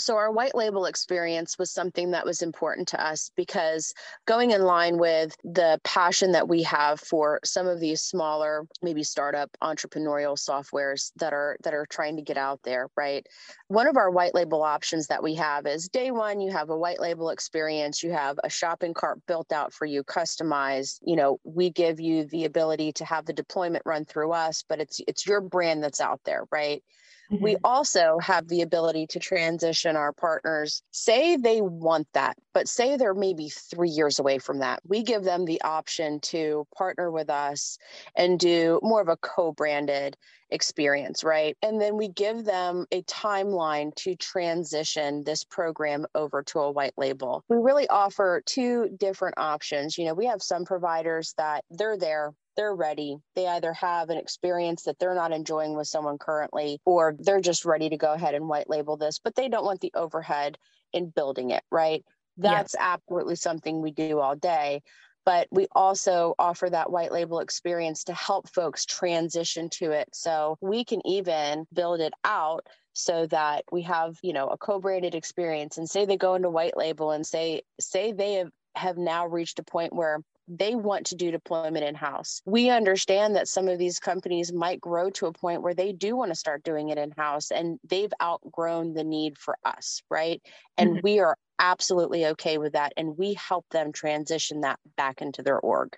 So, 0.00 0.16
our 0.16 0.32
white 0.32 0.54
label 0.54 0.86
experience 0.86 1.58
was 1.58 1.70
something 1.70 2.12
that 2.12 2.24
was 2.24 2.42
important 2.42 2.88
to 2.88 3.04
us 3.04 3.30
because 3.36 3.92
going 4.26 4.50
in 4.50 4.62
line 4.62 4.98
with 4.98 5.36
the 5.44 5.78
passion 5.84 6.32
that 6.32 6.48
we 6.48 6.62
have 6.62 7.00
for 7.00 7.40
some 7.44 7.66
of 7.66 7.80
these 7.80 8.00
smaller, 8.00 8.66
maybe 8.82 9.02
startup 9.02 9.50
entrepreneurial 9.62 10.38
softwares 10.38 11.12
that 11.16 11.32
are 11.34 11.56
that 11.64 11.74
are 11.74 11.86
trying 11.86 12.16
to 12.16 12.22
get 12.22 12.38
out 12.38 12.60
there, 12.64 12.88
right? 12.96 13.26
One 13.68 13.86
of 13.86 13.96
our 13.96 14.10
white 14.10 14.34
label 14.34 14.62
options 14.62 15.08
that 15.08 15.22
we 15.22 15.34
have 15.34 15.66
is 15.66 15.88
day 15.88 16.10
one, 16.10 16.40
you 16.40 16.50
have 16.50 16.70
a 16.70 16.76
white 16.78 17.00
label 17.00 17.30
experience, 17.30 18.02
you 18.02 18.12
have 18.12 18.38
a 18.42 18.48
shopping 18.48 18.94
cart 18.94 19.20
built 19.26 19.52
out 19.52 19.72
for 19.74 19.84
you, 19.84 20.02
customized. 20.02 20.98
You 21.02 21.16
know, 21.16 21.40
we 21.44 21.70
give 21.70 22.00
you 22.00 22.24
the 22.24 22.46
ability 22.46 22.92
to 22.94 23.04
have 23.04 23.26
the 23.26 23.32
deployment 23.34 23.82
run 23.84 24.06
through 24.06 24.32
us, 24.32 24.64
but 24.68 24.80
it's 24.80 25.00
it's 25.06 25.26
your 25.26 25.42
brand 25.42 25.82
that's 25.84 26.00
out 26.00 26.20
there, 26.24 26.44
right? 26.50 26.82
Mm-hmm. 27.30 27.44
We 27.44 27.56
also 27.62 28.18
have 28.20 28.48
the 28.48 28.62
ability 28.62 29.06
to 29.08 29.18
transition 29.20 29.96
our 29.96 30.12
partners. 30.12 30.82
Say 30.90 31.36
they 31.36 31.60
want 31.60 32.08
that, 32.12 32.36
but 32.52 32.68
say 32.68 32.96
they're 32.96 33.14
maybe 33.14 33.48
three 33.48 33.90
years 33.90 34.18
away 34.18 34.38
from 34.38 34.58
that. 34.58 34.80
We 34.86 35.02
give 35.02 35.22
them 35.22 35.44
the 35.44 35.62
option 35.62 36.20
to 36.20 36.66
partner 36.76 37.10
with 37.10 37.30
us 37.30 37.78
and 38.16 38.38
do 38.38 38.80
more 38.82 39.00
of 39.00 39.08
a 39.08 39.16
co 39.16 39.52
branded 39.52 40.16
experience, 40.50 41.22
right? 41.22 41.56
And 41.62 41.80
then 41.80 41.96
we 41.96 42.08
give 42.08 42.44
them 42.44 42.86
a 42.90 43.02
timeline 43.02 43.94
to 43.96 44.16
transition 44.16 45.22
this 45.24 45.44
program 45.44 46.06
over 46.14 46.42
to 46.42 46.58
a 46.58 46.70
white 46.72 46.94
label. 46.96 47.44
We 47.48 47.56
really 47.56 47.88
offer 47.88 48.42
two 48.44 48.88
different 48.98 49.36
options. 49.38 49.96
You 49.96 50.06
know, 50.06 50.14
we 50.14 50.26
have 50.26 50.42
some 50.42 50.64
providers 50.64 51.34
that 51.38 51.64
they're 51.70 51.96
there 51.96 52.32
they're 52.56 52.74
ready. 52.74 53.18
They 53.34 53.46
either 53.46 53.72
have 53.74 54.10
an 54.10 54.18
experience 54.18 54.84
that 54.84 54.98
they're 54.98 55.14
not 55.14 55.32
enjoying 55.32 55.76
with 55.76 55.86
someone 55.88 56.18
currently, 56.18 56.80
or 56.84 57.14
they're 57.18 57.40
just 57.40 57.64
ready 57.64 57.88
to 57.88 57.96
go 57.96 58.12
ahead 58.12 58.34
and 58.34 58.48
white 58.48 58.68
label 58.68 58.96
this, 58.96 59.18
but 59.18 59.34
they 59.34 59.48
don't 59.48 59.64
want 59.64 59.80
the 59.80 59.92
overhead 59.94 60.58
in 60.92 61.10
building 61.10 61.50
it, 61.50 61.62
right? 61.70 62.04
That's 62.36 62.74
yes. 62.74 62.82
absolutely 62.82 63.36
something 63.36 63.80
we 63.80 63.92
do 63.92 64.18
all 64.18 64.36
day. 64.36 64.82
But 65.26 65.48
we 65.50 65.66
also 65.72 66.34
offer 66.38 66.68
that 66.70 66.90
white 66.90 67.12
label 67.12 67.40
experience 67.40 68.04
to 68.04 68.14
help 68.14 68.48
folks 68.48 68.86
transition 68.86 69.68
to 69.74 69.90
it. 69.90 70.08
So 70.12 70.56
we 70.60 70.84
can 70.84 71.06
even 71.06 71.66
build 71.72 72.00
it 72.00 72.14
out 72.24 72.66
so 72.94 73.26
that 73.26 73.64
we 73.70 73.82
have, 73.82 74.18
you 74.22 74.32
know, 74.32 74.48
a 74.48 74.56
co-branded 74.56 75.14
experience 75.14 75.78
and 75.78 75.88
say 75.88 76.06
they 76.06 76.16
go 76.16 76.34
into 76.34 76.50
white 76.50 76.76
label 76.76 77.10
and 77.10 77.26
say, 77.26 77.62
say 77.78 78.12
they 78.12 78.34
have 78.34 78.50
have 78.76 78.96
now 78.96 79.26
reached 79.26 79.58
a 79.58 79.64
point 79.64 79.92
where 79.92 80.20
they 80.50 80.74
want 80.74 81.06
to 81.06 81.14
do 81.14 81.30
deployment 81.30 81.84
in 81.84 81.94
house. 81.94 82.42
We 82.44 82.70
understand 82.70 83.36
that 83.36 83.46
some 83.46 83.68
of 83.68 83.78
these 83.78 84.00
companies 84.00 84.52
might 84.52 84.80
grow 84.80 85.08
to 85.10 85.26
a 85.26 85.32
point 85.32 85.62
where 85.62 85.74
they 85.74 85.92
do 85.92 86.16
want 86.16 86.32
to 86.32 86.34
start 86.34 86.64
doing 86.64 86.88
it 86.88 86.98
in 86.98 87.12
house 87.12 87.52
and 87.52 87.78
they've 87.88 88.12
outgrown 88.20 88.94
the 88.94 89.04
need 89.04 89.38
for 89.38 89.56
us, 89.64 90.02
right? 90.10 90.42
And 90.76 90.90
mm-hmm. 90.90 91.00
we 91.04 91.20
are 91.20 91.36
absolutely 91.60 92.26
okay 92.26 92.58
with 92.58 92.72
that. 92.72 92.92
And 92.96 93.16
we 93.16 93.34
help 93.34 93.64
them 93.70 93.92
transition 93.92 94.62
that 94.62 94.80
back 94.96 95.22
into 95.22 95.42
their 95.42 95.60
org. 95.60 95.96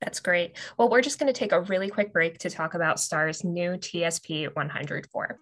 That's 0.00 0.20
great. 0.20 0.56
Well, 0.78 0.88
we're 0.88 1.02
just 1.02 1.18
going 1.18 1.32
to 1.32 1.38
take 1.38 1.52
a 1.52 1.62
really 1.62 1.88
quick 1.88 2.12
break 2.12 2.38
to 2.38 2.50
talk 2.50 2.74
about 2.74 3.00
STAR's 3.00 3.42
new 3.42 3.72
TSP 3.72 4.54
104. 4.54 5.38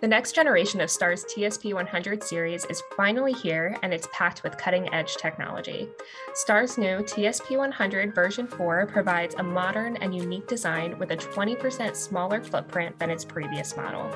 The 0.00 0.08
next 0.08 0.34
generation 0.34 0.80
of 0.80 0.90
STAR's 0.90 1.24
TSP 1.24 1.72
100 1.72 2.22
series 2.22 2.64
is 2.66 2.82
finally 2.96 3.32
here 3.32 3.76
and 3.82 3.94
it's 3.94 4.08
packed 4.12 4.42
with 4.42 4.58
cutting 4.58 4.92
edge 4.92 5.16
technology. 5.16 5.88
STAR's 6.34 6.76
new 6.76 6.98
TSP 6.98 7.56
100 7.56 8.14
version 8.14 8.46
4 8.46 8.86
provides 8.86 9.36
a 9.36 9.42
modern 9.42 9.96
and 9.98 10.14
unique 10.14 10.48
design 10.48 10.98
with 10.98 11.12
a 11.12 11.16
20% 11.16 11.94
smaller 11.94 12.42
footprint 12.42 12.98
than 12.98 13.10
its 13.10 13.24
previous 13.24 13.76
model. 13.76 14.10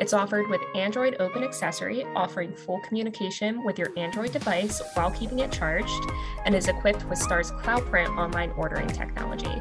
It's 0.00 0.14
offered 0.14 0.48
with 0.48 0.60
Android 0.74 1.16
Open 1.18 1.42
Accessory, 1.42 2.04
offering 2.14 2.54
full 2.54 2.80
communication 2.82 3.64
with 3.64 3.78
your 3.78 3.92
Android 3.96 4.32
device 4.32 4.80
while 4.94 5.10
keeping 5.10 5.40
it 5.40 5.50
charged, 5.50 6.10
and 6.44 6.54
is 6.54 6.68
equipped 6.68 7.04
with 7.08 7.18
STAR's 7.18 7.50
CloudPRNT 7.50 8.16
online 8.16 8.52
ordering 8.56 8.88
technology. 8.88 9.60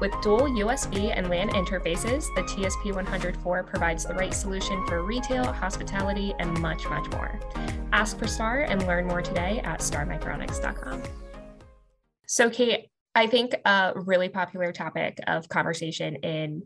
With 0.00 0.18
dual 0.22 0.48
USB 0.48 1.12
and 1.14 1.28
LAN 1.28 1.50
interfaces, 1.50 2.24
the 2.34 2.40
TSP 2.42 2.94
104 2.94 3.64
provides 3.64 4.06
the 4.06 4.14
right 4.14 4.32
solution 4.32 4.86
for 4.86 5.02
retail, 5.02 5.52
hospitality, 5.52 6.32
and 6.38 6.58
much, 6.58 6.88
much 6.88 7.10
more. 7.10 7.38
Ask 7.92 8.18
for 8.18 8.26
STAR 8.26 8.62
and 8.62 8.86
learn 8.86 9.06
more 9.06 9.20
today 9.20 9.60
at 9.62 9.80
starmicronics.com. 9.80 11.02
So, 12.26 12.48
Kate, 12.48 12.86
I 13.14 13.26
think 13.26 13.54
a 13.66 13.92
really 13.94 14.30
popular 14.30 14.72
topic 14.72 15.18
of 15.26 15.50
conversation 15.50 16.16
in 16.16 16.62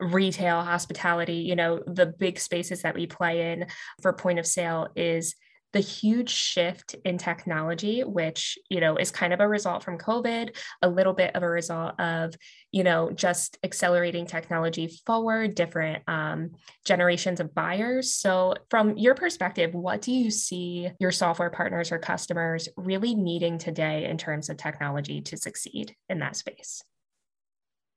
retail, 0.00 0.62
hospitality, 0.62 1.36
you 1.36 1.54
know, 1.54 1.80
the 1.86 2.06
big 2.06 2.40
spaces 2.40 2.82
that 2.82 2.96
we 2.96 3.06
play 3.06 3.52
in 3.52 3.66
for 4.02 4.12
point 4.12 4.40
of 4.40 4.46
sale 4.46 4.88
is 4.96 5.36
the 5.74 5.80
huge 5.80 6.30
shift 6.30 6.94
in 7.04 7.18
technology 7.18 8.02
which 8.02 8.56
you 8.70 8.80
know 8.80 8.96
is 8.96 9.10
kind 9.10 9.32
of 9.32 9.40
a 9.40 9.48
result 9.48 9.82
from 9.82 9.98
covid 9.98 10.56
a 10.82 10.88
little 10.88 11.12
bit 11.12 11.34
of 11.34 11.42
a 11.42 11.48
result 11.48 11.98
of 12.00 12.32
you 12.70 12.84
know 12.84 13.10
just 13.10 13.58
accelerating 13.64 14.24
technology 14.24 14.86
forward 15.04 15.54
different 15.54 16.02
um, 16.08 16.52
generations 16.84 17.40
of 17.40 17.52
buyers 17.54 18.14
so 18.14 18.54
from 18.70 18.96
your 18.96 19.16
perspective 19.16 19.74
what 19.74 20.00
do 20.00 20.12
you 20.12 20.30
see 20.30 20.88
your 21.00 21.10
software 21.10 21.50
partners 21.50 21.90
or 21.90 21.98
customers 21.98 22.68
really 22.76 23.16
needing 23.16 23.58
today 23.58 24.04
in 24.08 24.16
terms 24.16 24.48
of 24.48 24.56
technology 24.56 25.20
to 25.20 25.36
succeed 25.36 25.94
in 26.08 26.20
that 26.20 26.36
space 26.36 26.82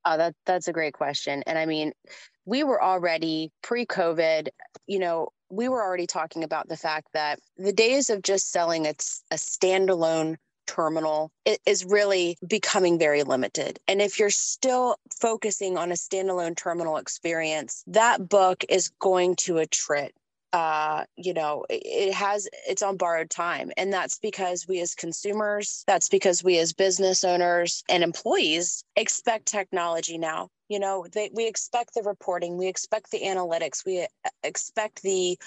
Oh, 0.09 0.15
that 0.15 0.35
that's 0.45 0.69
a 0.69 0.73
great 0.73 0.93
question. 0.93 1.43
And 1.45 1.57
I 1.57 1.65
mean, 1.65 1.91
we 2.45 2.63
were 2.63 2.81
already 2.81 3.51
pre-COVID, 3.61 4.47
you 4.85 4.99
know, 4.99 5.33
we 5.49 5.69
were 5.69 5.83
already 5.83 6.07
talking 6.07 6.43
about 6.43 6.67
the 6.67 6.77
fact 6.77 7.07
that 7.13 7.39
the 7.57 7.73
days 7.73 8.09
of 8.09 8.21
just 8.21 8.51
selling 8.51 8.85
a, 8.85 8.91
a 9.31 9.35
standalone 9.35 10.37
terminal 10.67 11.31
is 11.65 11.85
really 11.85 12.37
becoming 12.45 12.99
very 12.99 13.23
limited. 13.23 13.79
And 13.87 14.01
if 14.01 14.19
you're 14.19 14.29
still 14.29 14.97
focusing 15.19 15.77
on 15.77 15.91
a 15.91 15.95
standalone 15.95 16.57
terminal 16.57 16.97
experience, 16.97 17.83
that 17.87 18.27
book 18.27 18.65
is 18.67 18.89
going 18.99 19.37
to 19.37 19.53
attrit 19.53 20.09
uh, 20.53 21.03
you 21.15 21.33
know, 21.33 21.65
it 21.69 22.13
has 22.13 22.47
it's 22.67 22.81
on 22.81 22.97
borrowed 22.97 23.29
time. 23.29 23.71
And 23.77 23.91
that's 23.91 24.17
because 24.19 24.65
we 24.67 24.79
as 24.79 24.95
consumers, 24.95 25.83
that's 25.87 26.09
because 26.09 26.43
we 26.43 26.57
as 26.59 26.73
business 26.73 27.23
owners 27.23 27.83
and 27.89 28.03
employees 28.03 28.83
expect 28.95 29.45
technology 29.45 30.17
now. 30.17 30.49
You 30.69 30.79
know, 30.79 31.05
they, 31.11 31.29
we 31.33 31.47
expect 31.47 31.93
the 31.93 32.03
reporting, 32.03 32.57
we 32.57 32.67
expect 32.67 33.11
the 33.11 33.21
analytics, 33.21 33.85
we 33.85 34.01
uh, 34.01 34.29
expect 34.43 35.01
the 35.01 35.37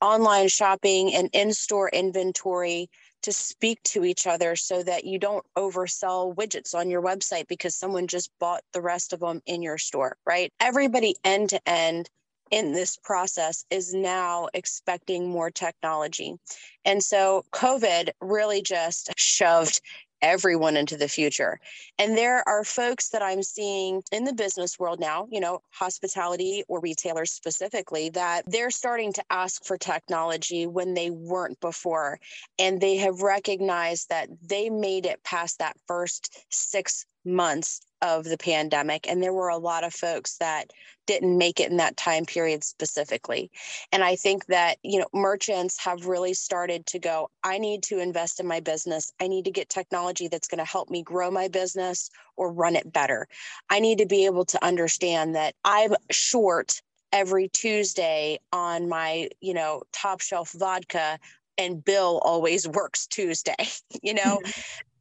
online 0.00 0.48
shopping 0.48 1.14
and 1.14 1.28
in-store 1.34 1.90
inventory 1.90 2.88
to 3.22 3.32
speak 3.32 3.82
to 3.82 4.04
each 4.04 4.26
other 4.26 4.56
so 4.56 4.82
that 4.82 5.04
you 5.04 5.18
don't 5.18 5.44
oversell 5.56 6.34
widgets 6.34 6.74
on 6.74 6.88
your 6.88 7.02
website 7.02 7.46
because 7.48 7.74
someone 7.74 8.06
just 8.06 8.30
bought 8.38 8.62
the 8.72 8.80
rest 8.80 9.12
of 9.12 9.20
them 9.20 9.42
in 9.44 9.62
your 9.62 9.76
store, 9.76 10.16
right? 10.24 10.50
Everybody 10.60 11.14
end 11.24 11.50
to 11.50 11.60
end 11.68 12.08
in 12.50 12.72
this 12.72 12.96
process 12.96 13.64
is 13.70 13.94
now 13.94 14.48
expecting 14.54 15.28
more 15.28 15.50
technology. 15.50 16.36
And 16.84 17.02
so 17.02 17.44
COVID 17.52 18.10
really 18.20 18.62
just 18.62 19.12
shoved 19.16 19.80
everyone 20.22 20.76
into 20.76 20.96
the 20.96 21.08
future. 21.08 21.58
And 21.98 22.16
there 22.16 22.46
are 22.46 22.64
folks 22.64 23.08
that 23.10 23.22
I'm 23.22 23.42
seeing 23.42 24.02
in 24.12 24.24
the 24.24 24.32
business 24.32 24.78
world 24.78 25.00
now, 25.00 25.26
you 25.30 25.40
know, 25.40 25.62
hospitality 25.70 26.62
or 26.68 26.80
retailers 26.80 27.32
specifically, 27.32 28.10
that 28.10 28.42
they're 28.46 28.70
starting 28.70 29.12
to 29.14 29.24
ask 29.30 29.64
for 29.64 29.78
technology 29.78 30.66
when 30.66 30.94
they 30.94 31.10
weren't 31.10 31.58
before. 31.60 32.18
And 32.58 32.80
they 32.80 32.96
have 32.96 33.22
recognized 33.22 34.10
that 34.10 34.28
they 34.42 34.68
made 34.68 35.06
it 35.06 35.22
past 35.24 35.58
that 35.58 35.76
first 35.86 36.44
six 36.50 37.06
months 37.24 37.80
of 38.02 38.24
the 38.24 38.38
pandemic 38.38 39.08
and 39.08 39.22
there 39.22 39.32
were 39.32 39.48
a 39.48 39.56
lot 39.56 39.84
of 39.84 39.92
folks 39.92 40.36
that 40.38 40.72
didn't 41.06 41.36
make 41.36 41.58
it 41.58 41.70
in 41.70 41.78
that 41.78 41.96
time 41.96 42.24
period 42.24 42.62
specifically. 42.62 43.50
And 43.92 44.04
i 44.04 44.16
think 44.16 44.46
that 44.46 44.78
you 44.82 44.98
know 44.98 45.06
merchants 45.12 45.78
have 45.78 46.06
really 46.06 46.34
started 46.34 46.86
to 46.86 46.98
go 46.98 47.30
i 47.42 47.58
need 47.58 47.82
to 47.84 47.98
invest 47.98 48.40
in 48.40 48.46
my 48.46 48.60
business. 48.60 49.12
I 49.20 49.28
need 49.28 49.44
to 49.46 49.50
get 49.50 49.68
technology 49.68 50.28
that's 50.28 50.48
going 50.48 50.58
to 50.58 50.64
help 50.64 50.90
me 50.90 51.02
grow 51.02 51.30
my 51.30 51.48
business 51.48 52.10
or 52.36 52.52
run 52.52 52.76
it 52.76 52.92
better. 52.92 53.26
I 53.68 53.80
need 53.80 53.98
to 53.98 54.06
be 54.06 54.26
able 54.26 54.44
to 54.46 54.64
understand 54.64 55.34
that 55.34 55.54
i'm 55.64 55.94
short 56.10 56.82
every 57.12 57.48
tuesday 57.48 58.38
on 58.52 58.88
my 58.88 59.28
you 59.40 59.54
know 59.54 59.82
top 59.92 60.20
shelf 60.20 60.52
vodka 60.52 61.18
and 61.58 61.84
bill 61.84 62.20
always 62.24 62.68
works 62.78 63.06
tuesday 63.06 63.68
you 64.02 64.14
know 64.14 64.40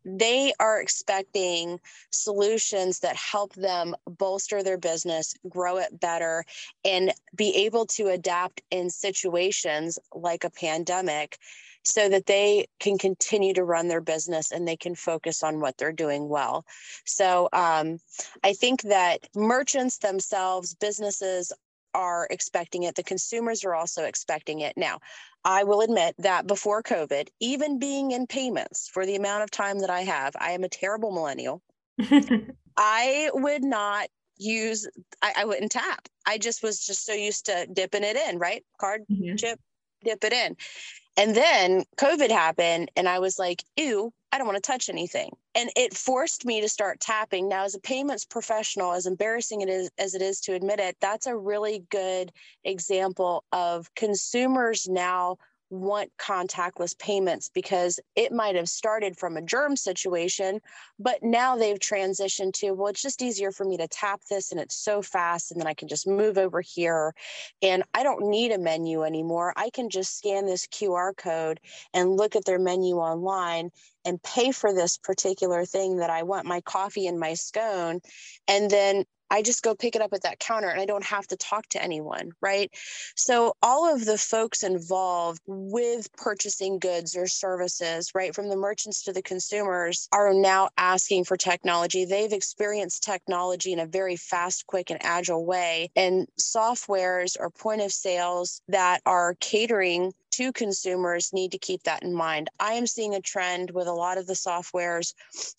they 0.06 0.54
are 0.60 0.82
expecting 0.82 1.80
solutions 2.12 3.00
that 3.00 3.16
help 3.16 3.54
them 3.54 3.96
bolster 4.08 4.64
their 4.64 4.78
business, 4.78 5.34
grow 5.48 5.78
it 5.78 6.00
better, 6.00 6.44
and 6.86 7.14
be 7.36 7.56
able 7.66 7.86
to 7.86 8.08
adapt 8.08 8.62
in 8.72 8.90
situations 8.90 10.00
like 10.14 10.44
a 10.44 10.50
pandemic 10.50 11.38
so 11.84 12.10
that 12.10 12.26
they 12.26 12.68
can 12.80 12.98
continue 12.98 13.54
to 13.54 13.64
run 13.64 13.88
their 13.88 14.02
business 14.02 14.52
and 14.52 14.68
they 14.68 14.76
can 14.76 14.96
focus 14.96 15.44
on 15.44 15.60
what 15.60 15.78
they're 15.78 15.92
doing 15.92 16.28
well. 16.28 16.66
So 17.06 17.50
um, 17.54 18.00
I 18.44 18.54
think 18.54 18.82
that 18.84 19.28
merchants 19.36 19.98
themselves, 19.98 20.76
businesses 20.76 21.54
are 21.94 22.28
expecting 22.30 22.84
it. 22.84 22.96
The 22.96 23.04
consumers 23.04 23.64
are 23.64 23.76
also 23.76 24.04
expecting 24.04 24.60
it. 24.60 24.78
Now, 24.78 25.00
I 25.44 25.64
will 25.64 25.82
admit 25.82 26.16
that 26.20 26.48
before 26.48 26.84
COVID, 26.84 27.30
even 27.40 27.80
being 27.80 28.12
in 28.12 28.28
payments 28.28 28.90
for 28.90 29.06
the 29.06 29.16
amount 29.16 29.44
of 29.44 29.52
time 29.52 29.80
that 29.80 29.90
I 29.90 30.02
have, 30.02 30.36
I 30.40 30.52
am 30.52 30.64
a 30.64 30.70
terrible 30.70 31.12
millennial. 31.12 31.62
I 32.78 33.30
would 33.34 33.64
not 33.64 34.08
use, 34.38 34.88
I, 35.22 35.34
I, 35.38 35.46
wouldn't 35.46 35.72
tap. 35.72 36.08
I 36.26 36.38
just 36.38 36.64
was 36.64 36.86
just 36.86 37.06
so 37.06 37.14
used 37.14 37.46
to 37.48 37.68
dipping 37.72 38.04
it 38.04 38.16
in, 38.16 38.38
right? 38.40 38.64
Card, 38.80 39.04
mm-hmm. 39.12 39.36
chip, 39.36 39.60
dip 40.04 40.24
it 40.24 40.34
in. 40.34 40.56
And 41.20 41.36
then 41.36 41.84
COVID 41.98 42.32
happened, 42.32 42.92
and 42.96 43.10
I 43.10 43.20
was 43.20 43.38
like, 43.38 43.66
ew, 43.76 44.14
I 44.32 44.38
don't 44.38 44.48
want 44.48 44.56
to 44.56 44.72
touch 44.72 44.88
anything. 44.88 45.36
And 45.54 45.70
it 45.76 45.94
forced 45.94 46.46
me 46.46 46.62
to 46.62 46.70
start 46.70 47.02
tapping. 47.02 47.50
Now, 47.50 47.66
as 47.66 47.76
a 47.76 47.80
payments 47.82 48.24
professional, 48.24 48.94
as 48.94 49.06
embarrassing 49.06 49.60
it 49.60 49.68
is 49.68 49.92
as 49.98 50.16
it 50.16 50.22
is 50.22 50.40
to 50.42 50.54
admit 50.54 50.80
it, 50.80 50.96
that's 51.02 51.28
a 51.28 51.36
really 51.36 51.84
good 51.90 52.32
example 52.64 53.44
of 53.52 53.94
consumers 53.96 54.88
now 54.88 55.36
want 55.70 56.12
contactless 56.18 56.98
payments 56.98 57.50
because 57.54 58.00
it 58.16 58.32
might 58.32 58.56
have 58.56 58.70
started 58.70 59.18
from 59.18 59.38
a 59.38 59.42
germ 59.42 59.76
situation, 59.76 60.60
but 60.98 61.22
now 61.22 61.56
they've 61.56 61.80
transitioned 61.80 62.54
to, 62.54 62.72
well, 62.72 62.88
it's 62.88 63.02
just 63.02 63.22
easier 63.22 63.52
for 63.52 63.66
me 63.66 63.78
to 63.78 63.88
tap 63.88 64.22
this 64.30 64.52
and 64.52 64.60
it's 64.60 64.76
so 64.76 65.02
fast. 65.02 65.52
And 65.52 65.60
then 65.60 65.68
I 65.68 65.74
can 65.74 65.88
just 65.88 66.08
move 66.08 66.38
over 66.38 66.62
here 66.62 67.14
and 67.62 67.84
I 67.94 68.04
don't 68.04 68.30
need 68.30 68.52
a 68.52 68.58
menu 68.58 69.04
anymore. 69.04 69.54
I 69.56 69.70
can 69.70 69.90
just 69.90 70.18
scan 70.18 70.46
this 70.46 70.68
QR 70.68 71.16
code 71.16 71.60
and 71.94 72.18
look 72.18 72.36
at 72.36 72.46
their 72.46 72.60
menu 72.60 72.96
online 72.96 73.70
and 74.06 74.22
pay 74.24 74.52
for 74.52 74.74
this 74.74 74.98
particular 74.98 75.66
thing 75.66 75.98
that 75.98 76.10
I 76.10 76.24
want, 76.24 76.48
my 76.48 76.62
coffee 76.62 77.08
and 77.08 77.20
my 77.20 77.34
scone. 77.34 78.00
And 78.48 78.72
then 78.72 79.06
I 79.30 79.42
just 79.42 79.64
go 79.64 79.76
pick 79.76 79.96
it 79.96 80.02
up 80.02 80.14
at 80.14 80.24
that 80.24 80.40
counter 80.40 80.70
and 80.70 80.80
I 80.80 80.86
don't 80.86 81.04
have 81.06 81.28
to 81.28 81.38
talk 81.38 81.68
to 81.70 81.84
anyone, 81.84 82.32
right? 82.42 82.72
So, 83.16 83.54
all 83.62 83.94
of 83.94 84.06
the 84.06 84.18
folks 84.18 84.64
involved 84.64 85.42
with 85.46 86.12
purchasing 86.14 86.80
goods 86.80 87.16
or 87.16 87.28
services, 87.28 88.12
right, 88.14 88.34
from 88.34 88.50
the 88.50 88.56
merchants 88.56 89.04
to 89.04 89.14
the 89.14 89.22
consumers, 89.22 90.08
are 90.12 90.34
now 90.34 90.70
asking 90.78 91.26
for 91.26 91.38
technology. 91.38 92.06
They've 92.06 92.32
experienced 92.32 93.04
technology 93.04 93.74
in 93.74 93.80
a 93.80 93.86
very 93.86 94.16
fast, 94.16 94.66
quick, 94.68 94.90
and 94.90 95.00
agile 95.04 95.46
way. 95.46 95.92
And 95.96 96.28
softwares 96.40 97.36
or 97.40 97.50
point 97.50 97.82
of 97.82 97.92
sales 97.92 98.62
that 98.68 99.02
are 99.06 99.36
catering 99.40 100.14
to 100.40 100.54
consumers 100.54 101.34
need 101.34 101.52
to 101.52 101.58
keep 101.58 101.84
that 101.84 102.02
in 102.02 102.16
mind. 102.16 102.50
I 102.62 102.74
am 102.74 102.88
seeing 102.88 103.14
a 103.14 103.20
trend 103.20 103.72
with 103.72 103.88
a 103.88 103.94
lot 103.94 104.18
of 104.18 104.26
the 104.26 104.34
softwares, 104.34 105.14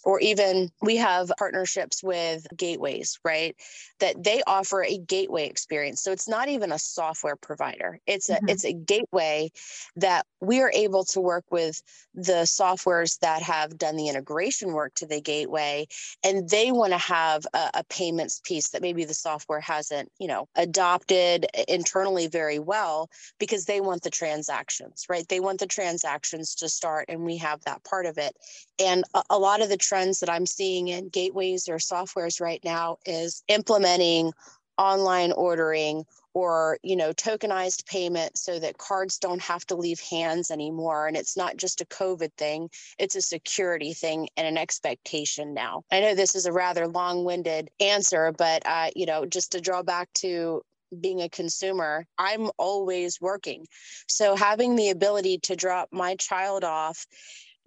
or 0.05 0.19
even 0.21 0.71
we 0.81 0.97
have 0.97 1.31
partnerships 1.39 2.03
with 2.03 2.47
gateways, 2.57 3.19
right? 3.23 3.55
That 3.99 4.25
they 4.25 4.43
offer 4.47 4.83
a 4.83 4.97
gateway 4.97 5.47
experience. 5.47 6.01
So 6.01 6.13
it's 6.13 6.27
not 6.27 6.49
even 6.49 6.73
a 6.73 6.79
software 6.79 7.37
provider. 7.37 8.01
It's 8.07 8.31
a 8.31 8.37
mm-hmm. 8.37 8.49
it's 8.49 8.65
a 8.65 8.73
gateway 8.73 9.51
that 9.97 10.25
we 10.41 10.63
are 10.63 10.73
able 10.75 11.05
to 11.05 11.21
work 11.21 11.45
with 11.51 11.83
the 12.15 12.45
softwares 12.47 13.19
that 13.19 13.43
have 13.43 13.77
done 13.77 13.97
the 13.97 14.09
integration 14.09 14.73
work 14.73 14.95
to 14.95 15.07
the 15.07 15.21
gateway, 15.21 15.89
and 16.25 16.49
they 16.49 16.73
want 16.73 16.93
to 16.95 16.99
have 16.99 17.45
a, 17.53 17.71
a 17.75 17.85
payments 17.91 18.41
piece 18.45 18.71
that 18.71 18.81
maybe 18.81 19.05
the 19.05 19.13
software 19.13 19.61
hasn't, 19.61 20.11
you 20.19 20.27
know, 20.27 20.49
adopted 20.57 21.47
internally 21.69 22.29
very 22.29 22.59
well 22.59 23.11
because 23.39 23.67
they 23.67 23.83
want 23.83 24.03
the 24.03 24.09
transaction 24.09 24.70
transactions, 24.71 25.07
right? 25.09 25.29
They 25.29 25.41
want 25.41 25.61
the 25.61 25.67
transactions 25.67 26.55
to 26.57 26.69
start, 26.69 27.07
and 27.09 27.25
we 27.25 27.37
have 27.39 27.63
that 27.65 27.85
part 27.85 28.07
of 28.07 28.19
it. 28.19 28.37
And 28.79 29.05
a, 29.15 29.23
a 29.31 29.39
lot 29.39 29.63
of 29.63 29.69
the 29.69 29.77
trends 29.77 30.21
that 30.21 30.31
I'm 30.31 30.47
seeing 30.47 30.89
in 30.89 31.09
gateways 31.09 31.69
or 31.69 31.77
softwares 31.77 32.41
right 32.41 32.61
now 32.65 32.99
is 33.07 33.43
implementing 33.49 34.33
online 34.79 35.33
ordering 35.33 36.05
or 36.33 36.79
you 36.83 36.97
know 36.97 37.13
tokenized 37.13 37.85
payment 37.87 38.39
so 38.39 38.59
that 38.59 38.79
cards 38.79 39.19
don't 39.19 39.43
have 39.43 39.67
to 39.67 39.75
leave 39.75 40.01
hands 40.01 40.51
anymore 40.51 41.07
and 41.07 41.17
it's 41.19 41.37
not 41.37 41.57
just 41.57 41.83
a 41.83 41.85
covid 41.87 42.33
thing 42.39 42.71
it's 42.99 43.17
a 43.17 43.21
security 43.21 43.93
thing 43.93 44.27
and 44.39 44.47
an 44.47 44.57
expectation 44.57 45.53
now 45.53 45.83
i 45.91 46.01
know 46.01 46.15
this 46.15 46.35
is 46.35 46.47
a 46.47 46.53
rather 46.53 46.87
long-winded 46.87 47.69
answer 47.81 48.33
but 48.39 48.65
uh, 48.65 48.89
you 48.95 49.05
know 49.05 49.27
just 49.27 49.53
to 49.53 49.61
draw 49.61 49.83
back 49.83 50.09
to 50.15 50.63
being 50.99 51.21
a 51.21 51.29
consumer, 51.29 52.07
I'm 52.19 52.51
always 52.57 53.21
working. 53.21 53.67
So 54.09 54.37
having 54.37 54.77
the 54.77 54.91
ability 54.91 55.39
to 55.45 55.57
drop 55.57 55.89
my 55.93 56.17
child 56.17 56.65
off, 56.65 57.07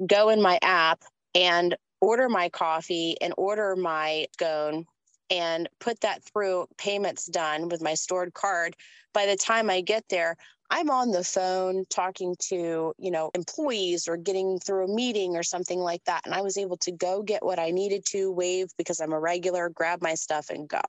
go 0.06 0.30
in 0.30 0.42
my 0.42 0.60
app 0.62 1.04
and 1.36 1.76
order 2.02 2.28
my 2.30 2.50
coffee 2.50 3.16
and 3.22 3.34
order 3.38 3.76
my 3.76 4.28
scone 4.34 4.86
and 5.30 5.70
put 5.80 6.02
that 6.02 6.24
through 6.24 6.68
payments 6.78 7.26
done 7.26 7.70
with 7.70 7.82
my 7.82 7.94
stored 7.94 8.34
card. 8.34 8.76
By 9.14 9.26
the 9.26 9.38
time 9.38 9.70
I 9.70 9.82
get 9.82 10.04
there, 10.10 10.36
I'm 10.76 10.90
on 10.90 11.12
the 11.12 11.24
phone 11.24 11.86
talking 11.88 12.36
to, 12.50 12.96
you 12.98 13.12
know, 13.12 13.30
employees 13.36 14.08
or 14.08 14.18
getting 14.18 14.58
through 14.58 14.86
a 14.86 14.96
meeting 14.96 15.36
or 15.36 15.44
something 15.44 15.78
like 15.78 16.04
that. 16.06 16.22
And 16.26 16.34
I 16.34 16.42
was 16.42 16.58
able 16.58 16.78
to 16.78 16.92
go 16.92 17.22
get 17.22 17.46
what 17.46 17.60
I 17.60 17.70
needed 17.70 18.08
to, 18.08 18.32
wave 18.32 18.72
because 18.76 19.00
I'm 19.00 19.14
a 19.14 19.20
regular, 19.20 19.70
grab 19.70 20.02
my 20.02 20.16
stuff 20.16 20.50
and 20.50 20.68
go. 20.68 20.82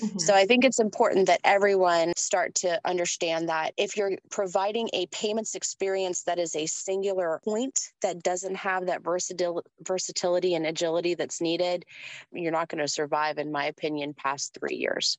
Mm-hmm. 0.00 0.18
So 0.18 0.34
I 0.34 0.46
think 0.46 0.64
it's 0.64 0.80
important 0.80 1.28
that 1.28 1.40
everyone 1.44 2.12
start 2.16 2.56
to 2.56 2.80
understand 2.84 3.48
that 3.48 3.72
if 3.76 3.96
you're 3.96 4.18
providing 4.32 4.90
a 4.94 5.06
payments 5.06 5.54
experience 5.54 6.24
that 6.24 6.40
is 6.40 6.56
a 6.56 6.66
singular 6.66 7.40
point 7.44 7.78
that 8.02 8.24
doesn't 8.24 8.56
have 8.56 8.86
that 8.86 9.04
versatil- 9.04 9.62
versatility 9.86 10.56
and 10.56 10.66
agility 10.66 11.14
that's 11.14 11.40
needed, 11.40 11.84
you're 12.32 12.50
not 12.50 12.68
going 12.68 12.80
to 12.80 12.88
survive, 12.88 13.38
in 13.38 13.52
my 13.52 13.66
opinion, 13.66 14.12
past 14.12 14.58
three 14.58 14.74
years. 14.74 15.18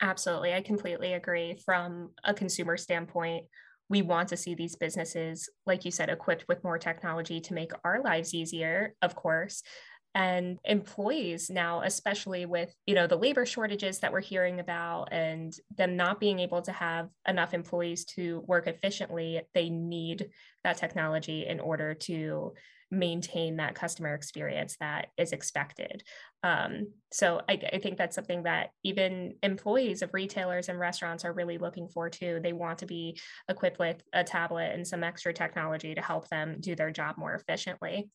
Absolutely. 0.00 0.52
I 0.52 0.60
completely 0.60 1.14
agree. 1.14 1.54
From 1.64 2.10
a 2.24 2.34
consumer 2.34 2.76
standpoint, 2.76 3.46
we 3.88 4.02
want 4.02 4.28
to 4.30 4.36
see 4.36 4.54
these 4.54 4.76
businesses, 4.76 5.48
like 5.64 5.84
you 5.84 5.90
said, 5.90 6.10
equipped 6.10 6.44
with 6.48 6.64
more 6.64 6.78
technology 6.78 7.40
to 7.40 7.54
make 7.54 7.72
our 7.84 8.02
lives 8.02 8.34
easier, 8.34 8.94
of 9.00 9.14
course. 9.14 9.62
And 10.14 10.58
employees 10.64 11.50
now, 11.50 11.82
especially 11.82 12.46
with 12.46 12.74
you 12.86 12.94
know 12.94 13.06
the 13.06 13.16
labor 13.18 13.44
shortages 13.46 14.00
that 14.00 14.12
we're 14.12 14.20
hearing 14.22 14.60
about, 14.60 15.12
and 15.12 15.52
them 15.74 15.96
not 15.96 16.20
being 16.20 16.40
able 16.40 16.62
to 16.62 16.72
have 16.72 17.10
enough 17.28 17.52
employees 17.54 18.04
to 18.16 18.40
work 18.46 18.66
efficiently, 18.66 19.42
they 19.54 19.68
need 19.70 20.30
that 20.64 20.78
technology 20.78 21.46
in 21.46 21.60
order 21.60 21.94
to 21.94 22.54
maintain 22.90 23.56
that 23.56 23.74
customer 23.74 24.14
experience 24.14 24.76
that 24.78 25.08
is 25.16 25.32
expected. 25.32 26.04
Um, 26.42 26.92
so 27.10 27.40
I, 27.48 27.58
I, 27.72 27.78
think 27.78 27.98
that's 27.98 28.14
something 28.14 28.44
that 28.44 28.70
even 28.84 29.34
employees 29.42 30.02
of 30.02 30.14
retailers 30.14 30.68
and 30.68 30.78
restaurants 30.78 31.24
are 31.24 31.32
really 31.32 31.58
looking 31.58 31.88
for 31.88 32.08
too. 32.08 32.38
They 32.40 32.52
want 32.52 32.78
to 32.78 32.86
be 32.86 33.18
equipped 33.48 33.80
with 33.80 34.00
a 34.12 34.22
tablet 34.22 34.72
and 34.72 34.86
some 34.86 35.02
extra 35.02 35.32
technology 35.32 35.94
to 35.94 36.00
help 36.00 36.28
them 36.28 36.58
do 36.60 36.76
their 36.76 36.92
job 36.92 37.16
more 37.18 37.34
efficiently. 37.34 38.08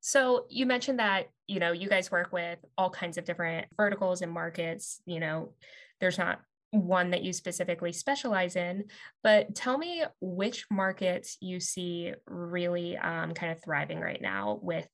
So 0.00 0.46
you 0.48 0.66
mentioned 0.66 0.98
that, 0.98 1.28
you 1.46 1.60
know, 1.60 1.72
you 1.72 1.88
guys 1.88 2.10
work 2.10 2.32
with 2.32 2.58
all 2.76 2.90
kinds 2.90 3.18
of 3.18 3.24
different 3.24 3.68
verticals 3.76 4.22
and 4.22 4.32
markets, 4.32 5.00
you 5.04 5.20
know, 5.20 5.52
there's 6.00 6.18
not 6.18 6.40
one 6.70 7.10
that 7.10 7.22
you 7.22 7.32
specifically 7.32 7.92
specialize 7.92 8.56
in, 8.56 8.84
but 9.22 9.54
tell 9.54 9.76
me 9.76 10.04
which 10.20 10.66
markets 10.70 11.36
you 11.40 11.60
see 11.60 12.12
really 12.26 12.96
um, 12.96 13.34
kind 13.34 13.52
of 13.52 13.62
thriving 13.62 14.00
right 14.00 14.20
now 14.22 14.58
with 14.62 14.86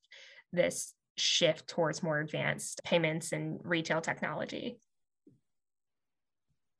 this 0.51 0.93
shift 1.17 1.67
towards 1.67 2.01
more 2.03 2.19
advanced 2.19 2.81
payments 2.83 3.31
and 3.31 3.59
retail 3.63 4.01
technology. 4.01 4.77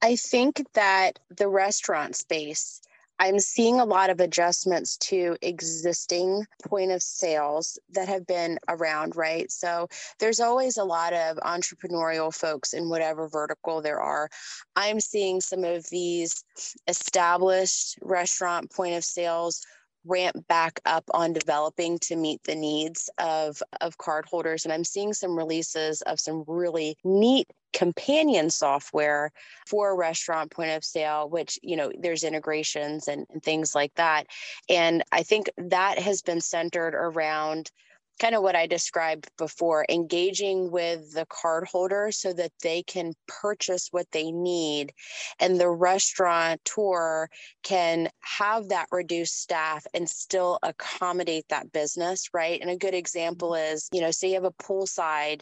I 0.01 0.15
think 0.15 0.63
that 0.73 1.19
the 1.36 1.47
restaurant 1.47 2.15
space 2.15 2.81
I'm 3.19 3.39
seeing 3.39 3.80
a 3.80 3.86
lot 3.86 4.10
of 4.10 4.19
adjustments 4.19 4.97
to 4.97 5.38
existing 5.41 6.45
point 6.65 6.91
of 6.91 7.01
sales 7.01 7.80
that 7.91 8.08
have 8.08 8.27
been 8.27 8.60
around, 8.69 9.15
right? 9.15 9.51
So 9.51 9.88
there's 10.19 10.39
always 10.39 10.77
a 10.77 10.84
lot 10.84 11.13
of 11.13 11.38
entrepreneurial 11.38 12.34
folks 12.34 12.73
in 12.73 12.89
whatever 12.89 13.27
vertical 13.27 13.82
there 13.82 13.99
are. 13.99 14.30
I'm 14.75 14.99
seeing 14.99 15.41
some 15.41 15.63
of 15.63 15.89
these 15.89 16.43
established 16.88 17.97
restaurant 18.01 18.71
point 18.71 18.95
of 18.95 19.03
sales 19.03 19.62
ramp 20.06 20.47
back 20.47 20.80
up 20.86 21.03
on 21.13 21.34
developing 21.34 21.99
to 21.99 22.15
meet 22.15 22.41
the 22.43 22.56
needs 22.56 23.10
of, 23.17 23.62
of 23.82 23.97
cardholders. 23.97 24.63
And 24.63 24.73
I'm 24.73 24.84
seeing 24.84 25.13
some 25.13 25.38
releases 25.38 26.01
of 26.03 26.19
some 26.19 26.43
really 26.47 26.97
neat 27.03 27.47
companion 27.73 28.49
software 28.49 29.32
for 29.67 29.91
a 29.91 29.95
restaurant 29.95 30.51
point 30.51 30.71
of 30.71 30.84
sale 30.84 31.30
which 31.30 31.60
you 31.62 31.75
know 31.75 31.91
there's 31.99 32.23
integrations 32.23 33.08
and, 33.08 33.25
and, 33.30 33.43
things 33.43 33.75
like 33.75 33.93
that 33.95 34.25
and 34.69 35.03
i 35.12 35.21
think 35.23 35.49
that 35.58 35.99
has 35.99 36.21
been 36.21 36.41
centered 36.41 36.95
around 36.95 37.71
kind 38.19 38.36
of 38.36 38.41
what 38.41 38.56
I 38.56 38.67
described 38.67 39.30
before, 39.38 39.86
engaging 39.89 40.71
with 40.71 41.13
the 41.13 41.25
cardholder 41.27 42.13
so 42.13 42.34
that 42.34 42.51
they 42.63 42.84
can 42.84 43.13
purchase 43.27 43.89
what 43.91 44.08
they 44.12 44.32
need. 44.32 44.93
And 45.39 45.60
the 45.60 45.69
restaurateur 45.69 47.30
can 47.63 48.10
have 48.21 48.69
that 48.69 48.88
reduced 48.91 49.39
staff 49.39 49.86
and 49.93 50.10
still 50.10 50.60
accommodate 50.63 51.45
that 51.49 51.71
business, 51.71 52.30
right? 52.34 52.60
And 52.60 52.69
a 52.69 52.77
good 52.77 52.95
example 52.95 53.51
mm-hmm. 53.51 53.73
is, 53.73 53.89
you 53.91 54.01
know, 54.01 54.12
say 54.12 54.30
you 54.30 54.36
have 54.36 54.43
a 54.43 54.51
poolside 54.51 55.41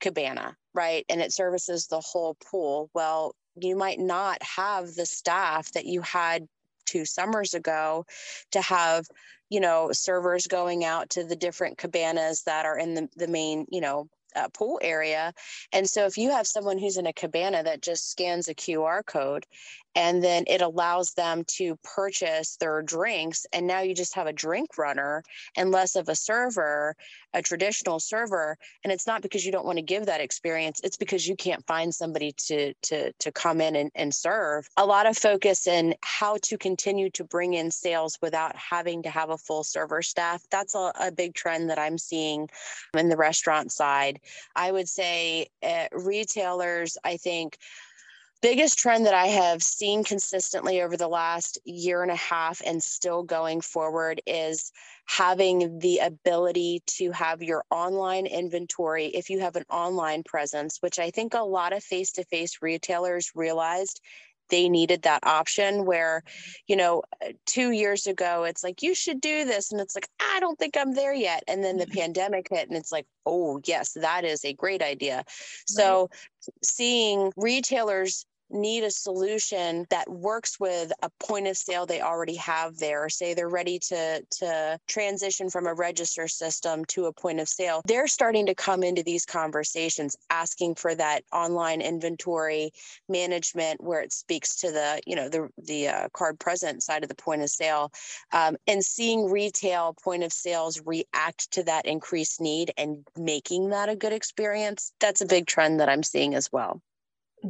cabana, 0.00 0.56
right? 0.74 1.04
And 1.08 1.20
it 1.20 1.32
services 1.32 1.86
the 1.86 2.00
whole 2.00 2.34
pool. 2.34 2.90
Well, 2.94 3.34
you 3.56 3.76
might 3.76 3.98
not 3.98 4.42
have 4.42 4.94
the 4.94 5.06
staff 5.06 5.72
that 5.72 5.86
you 5.86 6.00
had 6.00 6.48
two 6.86 7.04
summers 7.04 7.54
ago 7.54 8.04
to 8.52 8.60
have 8.60 9.06
you 9.50 9.60
know 9.60 9.90
servers 9.92 10.46
going 10.46 10.84
out 10.84 11.10
to 11.10 11.24
the 11.24 11.36
different 11.36 11.78
cabanas 11.78 12.42
that 12.42 12.66
are 12.66 12.78
in 12.78 12.94
the, 12.94 13.08
the 13.16 13.28
main 13.28 13.66
you 13.70 13.80
know 13.80 14.08
uh, 14.34 14.48
pool 14.48 14.78
area. 14.82 15.32
And 15.72 15.88
so 15.88 16.06
if 16.06 16.16
you 16.16 16.30
have 16.30 16.46
someone 16.46 16.78
who's 16.78 16.96
in 16.96 17.06
a 17.06 17.12
cabana 17.12 17.62
that 17.62 17.82
just 17.82 18.10
scans 18.10 18.48
a 18.48 18.54
QR 18.54 19.04
code 19.04 19.46
and 19.96 20.22
then 20.22 20.44
it 20.46 20.60
allows 20.60 21.12
them 21.12 21.44
to 21.46 21.76
purchase 21.82 22.56
their 22.56 22.82
drinks 22.82 23.46
and 23.52 23.66
now 23.66 23.80
you 23.80 23.94
just 23.94 24.14
have 24.14 24.26
a 24.26 24.32
drink 24.32 24.76
runner 24.76 25.22
and 25.56 25.70
less 25.70 25.94
of 25.96 26.08
a 26.08 26.14
server 26.14 26.96
a 27.32 27.42
traditional 27.42 28.00
server 28.00 28.56
and 28.82 28.92
it's 28.92 29.06
not 29.06 29.22
because 29.22 29.44
you 29.44 29.52
don't 29.52 29.66
want 29.66 29.78
to 29.78 29.82
give 29.82 30.06
that 30.06 30.20
experience 30.20 30.80
it's 30.82 30.96
because 30.96 31.26
you 31.26 31.36
can't 31.36 31.66
find 31.66 31.94
somebody 31.94 32.32
to 32.32 32.74
to 32.82 33.12
to 33.12 33.32
come 33.32 33.60
in 33.60 33.76
and, 33.76 33.90
and 33.94 34.14
serve. 34.14 34.68
A 34.76 34.86
lot 34.86 35.06
of 35.06 35.16
focus 35.16 35.66
in 35.66 35.94
how 36.02 36.36
to 36.42 36.58
continue 36.58 37.10
to 37.10 37.24
bring 37.24 37.54
in 37.54 37.70
sales 37.70 38.18
without 38.20 38.56
having 38.56 39.02
to 39.02 39.10
have 39.10 39.30
a 39.30 39.38
full 39.38 39.64
server 39.64 40.02
staff. 40.02 40.42
That's 40.50 40.74
a, 40.74 40.92
a 41.00 41.12
big 41.12 41.34
trend 41.34 41.70
that 41.70 41.78
i'm 41.78 41.98
seeing 41.98 42.48
in 42.96 43.08
the 43.08 43.16
restaurant 43.16 43.72
side 43.72 44.20
i 44.56 44.70
would 44.70 44.88
say 44.88 45.46
uh, 45.62 45.86
retailers 45.92 46.96
i 47.04 47.16
think 47.16 47.58
biggest 48.44 48.78
trend 48.78 49.06
that 49.06 49.14
I 49.14 49.28
have 49.28 49.62
seen 49.62 50.04
consistently 50.04 50.82
over 50.82 50.98
the 50.98 51.08
last 51.08 51.58
year 51.64 52.02
and 52.02 52.10
a 52.10 52.16
half 52.16 52.60
and 52.66 52.82
still 52.82 53.22
going 53.22 53.62
forward 53.62 54.20
is 54.26 54.70
having 55.06 55.78
the 55.78 56.00
ability 56.00 56.82
to 56.98 57.10
have 57.12 57.42
your 57.42 57.64
online 57.70 58.26
inventory 58.26 59.06
if 59.06 59.30
you 59.30 59.40
have 59.40 59.56
an 59.56 59.64
online 59.70 60.24
presence, 60.24 60.76
which 60.82 60.98
I 60.98 61.10
think 61.10 61.32
a 61.32 61.38
lot 61.38 61.72
of 61.72 61.82
face 61.82 62.12
to 62.12 62.24
face 62.24 62.58
retailers 62.60 63.32
realized 63.34 64.02
they 64.54 64.68
needed 64.68 65.02
that 65.02 65.26
option 65.26 65.84
where 65.84 66.22
you 66.68 66.76
know 66.76 67.02
two 67.44 67.72
years 67.72 68.06
ago 68.06 68.44
it's 68.44 68.62
like 68.62 68.82
you 68.82 68.94
should 68.94 69.20
do 69.20 69.44
this 69.44 69.72
and 69.72 69.80
it's 69.80 69.96
like 69.96 70.08
i 70.20 70.38
don't 70.38 70.56
think 70.60 70.76
i'm 70.76 70.94
there 70.94 71.12
yet 71.12 71.42
and 71.48 71.64
then 71.64 71.76
the 71.76 71.86
mm-hmm. 71.86 71.98
pandemic 71.98 72.46
hit 72.48 72.68
and 72.68 72.76
it's 72.76 72.92
like 72.92 73.04
oh 73.26 73.60
yes 73.64 73.94
that 73.94 74.24
is 74.24 74.44
a 74.44 74.52
great 74.52 74.80
idea 74.80 75.16
right. 75.16 75.26
so 75.66 76.08
seeing 76.62 77.32
retailers 77.36 78.26
need 78.50 78.84
a 78.84 78.90
solution 78.90 79.86
that 79.90 80.08
works 80.08 80.60
with 80.60 80.92
a 81.02 81.10
point 81.20 81.46
of 81.46 81.56
sale 81.56 81.86
they 81.86 82.00
already 82.00 82.36
have 82.36 82.78
there. 82.78 83.08
Say 83.08 83.34
they're 83.34 83.48
ready 83.48 83.78
to 83.80 84.22
to 84.38 84.78
transition 84.86 85.50
from 85.50 85.66
a 85.66 85.74
register 85.74 86.28
system 86.28 86.84
to 86.86 87.06
a 87.06 87.12
point 87.12 87.40
of 87.40 87.48
sale. 87.48 87.82
They're 87.86 88.06
starting 88.06 88.46
to 88.46 88.54
come 88.54 88.82
into 88.82 89.02
these 89.02 89.24
conversations 89.24 90.16
asking 90.30 90.76
for 90.76 90.94
that 90.94 91.22
online 91.32 91.80
inventory 91.80 92.70
management 93.08 93.82
where 93.82 94.00
it 94.00 94.12
speaks 94.12 94.56
to 94.56 94.70
the 94.70 95.00
you 95.06 95.16
know 95.16 95.28
the 95.28 95.48
the 95.58 95.88
uh, 95.88 96.08
card 96.12 96.38
present 96.38 96.82
side 96.82 97.02
of 97.02 97.08
the 97.08 97.14
point 97.14 97.42
of 97.42 97.50
sale 97.50 97.92
um, 98.32 98.56
and 98.66 98.84
seeing 98.84 99.30
retail 99.30 99.94
point 100.02 100.22
of 100.22 100.32
sales 100.32 100.80
react 100.84 101.50
to 101.50 101.62
that 101.64 101.86
increased 101.86 102.40
need 102.40 102.72
and 102.76 103.06
making 103.16 103.70
that 103.70 103.88
a 103.88 103.96
good 103.96 104.12
experience. 104.12 104.92
That's 105.00 105.20
a 105.20 105.26
big 105.26 105.46
trend 105.46 105.80
that 105.80 105.88
i'm 105.88 106.02
seeing 106.02 106.34
as 106.34 106.50
well 106.52 106.80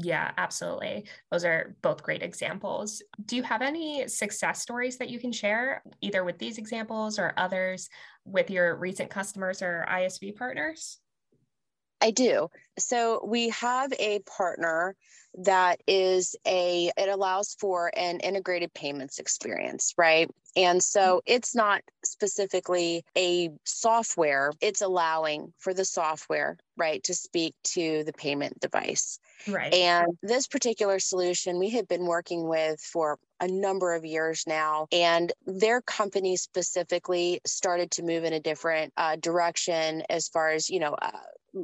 yeah, 0.00 0.32
absolutely. 0.36 1.06
Those 1.30 1.44
are 1.44 1.76
both 1.80 2.02
great 2.02 2.22
examples. 2.22 3.00
Do 3.26 3.36
you 3.36 3.42
have 3.44 3.62
any 3.62 4.08
success 4.08 4.60
stories 4.60 4.98
that 4.98 5.08
you 5.08 5.20
can 5.20 5.30
share, 5.30 5.82
either 6.00 6.24
with 6.24 6.38
these 6.38 6.58
examples 6.58 7.18
or 7.18 7.32
others 7.36 7.88
with 8.24 8.50
your 8.50 8.74
recent 8.76 9.10
customers 9.10 9.62
or 9.62 9.86
ISV 9.88 10.32
partners? 10.36 10.98
I 12.04 12.10
do. 12.10 12.50
So 12.78 13.24
we 13.26 13.48
have 13.48 13.92
a 13.98 14.18
partner 14.20 14.94
that 15.38 15.80
is 15.88 16.36
a 16.46 16.92
it 16.96 17.08
allows 17.08 17.56
for 17.58 17.90
an 17.96 18.20
integrated 18.20 18.72
payments 18.72 19.18
experience 19.18 19.94
right? 19.96 20.30
And 20.54 20.80
so 20.80 21.22
it's 21.26 21.56
not 21.56 21.82
specifically 22.04 23.04
a 23.16 23.50
software 23.64 24.52
it's 24.60 24.82
allowing 24.82 25.52
for 25.58 25.74
the 25.74 25.84
software 25.84 26.58
right 26.76 27.02
to 27.04 27.14
speak 27.14 27.54
to 27.64 28.04
the 28.04 28.12
payment 28.12 28.60
device. 28.60 29.18
Right. 29.48 29.74
And 29.74 30.16
this 30.22 30.46
particular 30.46 31.00
solution 31.00 31.58
we 31.58 31.70
have 31.70 31.88
been 31.88 32.06
working 32.06 32.46
with 32.46 32.80
for 32.80 33.18
a 33.40 33.48
number 33.48 33.94
of 33.94 34.04
years 34.04 34.44
now 34.46 34.86
and 34.92 35.32
their 35.46 35.80
company 35.80 36.36
specifically 36.36 37.40
started 37.44 37.90
to 37.92 38.04
move 38.04 38.22
in 38.24 38.34
a 38.34 38.40
different 38.40 38.92
uh, 38.96 39.16
direction 39.16 40.02
as 40.08 40.28
far 40.28 40.50
as 40.50 40.70
you 40.70 40.78
know 40.78 40.94
uh, 41.00 41.10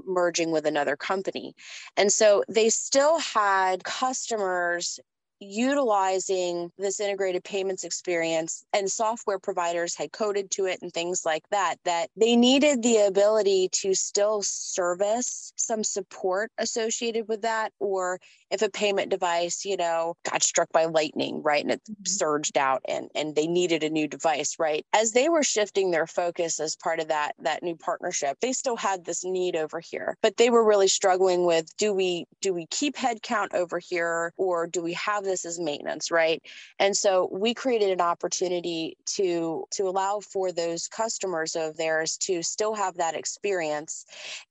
merging 0.06 0.50
with 0.50 0.66
another 0.66 0.96
company. 0.96 1.54
And 1.96 2.12
so 2.12 2.44
they 2.48 2.68
still 2.68 3.18
had 3.18 3.84
customers 3.84 5.00
utilizing 5.40 6.70
this 6.78 7.00
integrated 7.00 7.42
payments 7.42 7.84
experience 7.84 8.64
and 8.72 8.90
software 8.90 9.38
providers 9.38 9.96
had 9.96 10.12
coded 10.12 10.50
to 10.50 10.66
it 10.66 10.80
and 10.82 10.92
things 10.92 11.24
like 11.24 11.42
that 11.50 11.76
that 11.84 12.10
they 12.16 12.36
needed 12.36 12.82
the 12.82 12.98
ability 12.98 13.68
to 13.72 13.94
still 13.94 14.42
service 14.42 15.52
some 15.56 15.82
support 15.82 16.50
associated 16.58 17.26
with 17.28 17.42
that. 17.42 17.72
Or 17.78 18.20
if 18.50 18.62
a 18.62 18.68
payment 18.68 19.10
device 19.10 19.64
you 19.64 19.76
know 19.76 20.14
got 20.30 20.42
struck 20.42 20.70
by 20.72 20.84
lightning 20.84 21.42
right 21.42 21.62
and 21.62 21.72
it 21.72 21.80
mm-hmm. 21.84 22.04
surged 22.04 22.58
out 22.58 22.82
and 22.86 23.08
and 23.14 23.34
they 23.34 23.46
needed 23.46 23.82
a 23.82 23.90
new 23.90 24.06
device 24.06 24.56
right? 24.58 24.84
As 24.92 25.12
they 25.12 25.28
were 25.28 25.42
shifting 25.42 25.90
their 25.90 26.06
focus 26.06 26.60
as 26.60 26.76
part 26.76 27.00
of 27.00 27.08
that 27.08 27.32
that 27.38 27.62
new 27.62 27.76
partnership 27.76 28.36
they 28.40 28.52
still 28.52 28.76
had 28.76 29.04
this 29.04 29.24
need 29.24 29.56
over 29.56 29.80
here. 29.80 30.16
But 30.22 30.36
they 30.36 30.50
were 30.50 30.64
really 30.64 30.88
struggling 30.88 31.46
with 31.46 31.74
do 31.76 31.94
we 31.94 32.26
do 32.40 32.52
we 32.52 32.66
keep 32.66 32.96
headcount 32.96 33.54
over 33.54 33.78
here 33.78 34.32
or 34.36 34.66
do 34.66 34.82
we 34.82 34.92
have 34.94 35.24
this 35.30 35.44
is 35.44 35.60
maintenance, 35.60 36.10
right? 36.10 36.42
And 36.78 36.96
so 36.96 37.28
we 37.32 37.54
created 37.54 37.90
an 37.90 38.00
opportunity 38.00 38.96
to 39.16 39.64
to 39.70 39.88
allow 39.88 40.20
for 40.20 40.50
those 40.50 40.88
customers 40.88 41.54
of 41.54 41.76
theirs 41.76 42.16
to 42.18 42.42
still 42.42 42.74
have 42.74 42.96
that 42.96 43.14
experience 43.14 44.04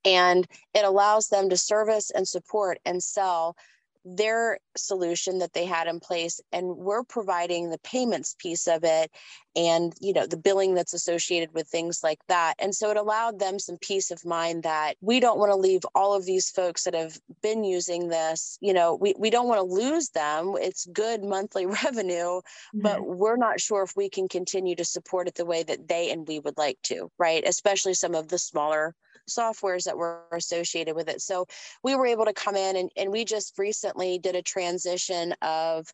and 0.06 0.48
it 0.74 0.86
allows 0.86 1.28
them 1.28 1.50
to 1.50 1.58
service 1.58 2.12
and 2.12 2.28
support 2.28 2.80
and 2.86 3.04
sell 3.04 3.56
their 4.06 4.60
solution 4.78 5.40
that 5.40 5.54
they 5.54 5.66
had 5.66 5.88
in 5.88 6.00
place 6.00 6.40
and 6.52 6.68
we're 6.78 7.04
providing 7.04 7.70
the 7.70 7.78
payments 7.80 8.36
piece 8.40 8.68
of 8.68 8.84
it 8.84 9.12
and 9.56 9.94
you 10.00 10.14
know 10.14 10.26
the 10.26 10.38
billing 10.38 10.74
that's 10.74 10.94
associated 10.94 11.54
with 11.54 11.68
things 11.68 12.02
like 12.04 12.20
that. 12.28 12.54
And 12.60 12.74
so 12.74 12.92
it 12.92 12.98
allowed 12.98 13.40
them 13.40 13.60
some 13.60 13.78
peace 13.78 14.12
of 14.12 14.26
mind 14.26 14.64
that 14.64 14.96
we 15.02 15.20
don't 15.20 15.40
want 15.40 15.52
to 15.52 15.56
leave 15.56 15.82
all 15.96 16.14
of 16.14 16.26
these 16.26 16.50
folks 16.50 16.84
that 16.84 16.94
have 16.94 17.20
been 17.42 17.64
using 17.64 18.08
this 18.08 18.58
you 18.62 18.74
know 18.74 18.96
we, 18.96 19.14
we 19.18 19.30
don't 19.30 19.48
want 19.48 19.60
to 19.60 19.76
lose 19.76 20.10
them. 20.10 20.56
It's 20.60 20.86
good 20.88 21.24
monthly 21.24 21.66
revenue 21.84 22.40
mm-hmm. 22.40 22.82
but 22.82 23.06
we're 23.06 23.38
not 23.38 23.60
sure 23.60 23.84
if 23.84 23.96
we 23.96 24.10
can 24.10 24.28
continue 24.28 24.76
to 24.76 24.86
support 24.86 25.28
it 25.28 25.36
the 25.36 25.46
way 25.46 25.64
that 25.64 25.88
they 25.88 26.12
and 26.12 26.28
we 26.28 26.40
would 26.40 26.58
like 26.58 26.78
to 26.84 27.12
right? 27.18 27.44
Especially 27.46 27.94
some 27.94 28.16
of 28.16 28.28
the 28.30 28.38
smaller 28.38 28.96
softwares 29.30 29.84
that 29.86 29.98
were 29.98 30.24
associated 30.32 30.96
with 30.96 31.08
it. 31.10 31.22
So 31.22 31.46
we 31.84 31.96
were 31.96 32.06
able 32.06 32.26
to 32.26 32.34
come 32.34 32.56
in 32.56 32.76
and, 32.76 32.92
and 32.98 33.12
we 33.12 33.26
just 33.26 33.58
recently 33.58 34.20
did 34.20 34.36
a 34.36 34.42
transition 34.42 35.34
of 35.42 35.88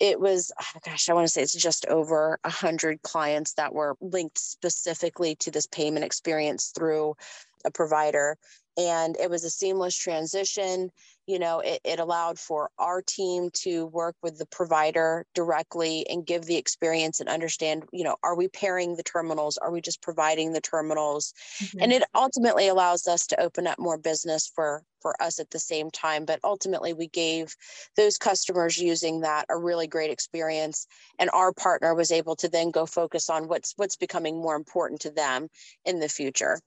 it 0.00 0.20
was 0.20 0.52
oh 0.60 0.80
gosh, 0.84 1.08
I 1.08 1.14
want 1.14 1.26
to 1.26 1.32
say 1.32 1.42
it's 1.42 1.54
just 1.54 1.86
over 1.86 2.38
a 2.44 2.50
hundred 2.50 3.02
clients 3.02 3.54
that 3.54 3.74
were 3.74 3.96
linked 4.00 4.38
specifically 4.38 5.34
to 5.36 5.50
this 5.50 5.66
payment 5.66 6.04
experience 6.04 6.72
through 6.74 7.14
a 7.64 7.70
provider. 7.70 8.36
And 8.76 9.16
it 9.16 9.28
was 9.28 9.44
a 9.44 9.50
seamless 9.50 9.96
transition 9.96 10.90
you 11.28 11.38
know 11.38 11.60
it, 11.60 11.80
it 11.84 12.00
allowed 12.00 12.38
for 12.38 12.70
our 12.78 13.02
team 13.02 13.50
to 13.52 13.86
work 13.86 14.16
with 14.22 14.38
the 14.38 14.46
provider 14.46 15.26
directly 15.34 16.08
and 16.08 16.26
give 16.26 16.46
the 16.46 16.56
experience 16.56 17.20
and 17.20 17.28
understand 17.28 17.84
you 17.92 18.02
know 18.02 18.16
are 18.24 18.34
we 18.34 18.48
pairing 18.48 18.96
the 18.96 19.02
terminals? 19.02 19.58
Are 19.58 19.70
we 19.70 19.80
just 19.80 20.02
providing 20.02 20.52
the 20.52 20.60
terminals? 20.60 21.34
Mm-hmm. 21.62 21.82
and 21.82 21.92
it 21.92 22.02
ultimately 22.14 22.68
allows 22.68 23.06
us 23.06 23.26
to 23.28 23.40
open 23.40 23.66
up 23.66 23.78
more 23.78 23.98
business 23.98 24.50
for 24.54 24.82
for 25.02 25.20
us 25.22 25.38
at 25.38 25.50
the 25.50 25.58
same 25.58 25.90
time 25.90 26.24
but 26.24 26.40
ultimately 26.42 26.92
we 26.92 27.08
gave 27.08 27.54
those 27.96 28.16
customers 28.16 28.78
using 28.78 29.20
that 29.20 29.44
a 29.50 29.56
really 29.56 29.86
great 29.86 30.10
experience 30.10 30.86
and 31.18 31.30
our 31.34 31.52
partner 31.52 31.94
was 31.94 32.10
able 32.10 32.34
to 32.36 32.48
then 32.48 32.70
go 32.70 32.86
focus 32.86 33.28
on 33.28 33.48
what's 33.48 33.74
what's 33.76 33.96
becoming 33.96 34.40
more 34.40 34.56
important 34.56 35.00
to 35.00 35.10
them 35.10 35.48
in 35.84 36.00
the 36.00 36.08
future 36.08 36.58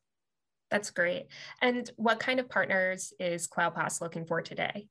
that's 0.72 0.90
great. 0.90 1.28
And 1.62 1.92
what 1.98 2.20
kind 2.20 2.40
of 2.40 2.50
partners 2.50 3.14
is 3.20 3.48
CloudPOS 3.48 4.02
looking 4.02 4.26
for 4.26 4.42
today? 4.42 4.88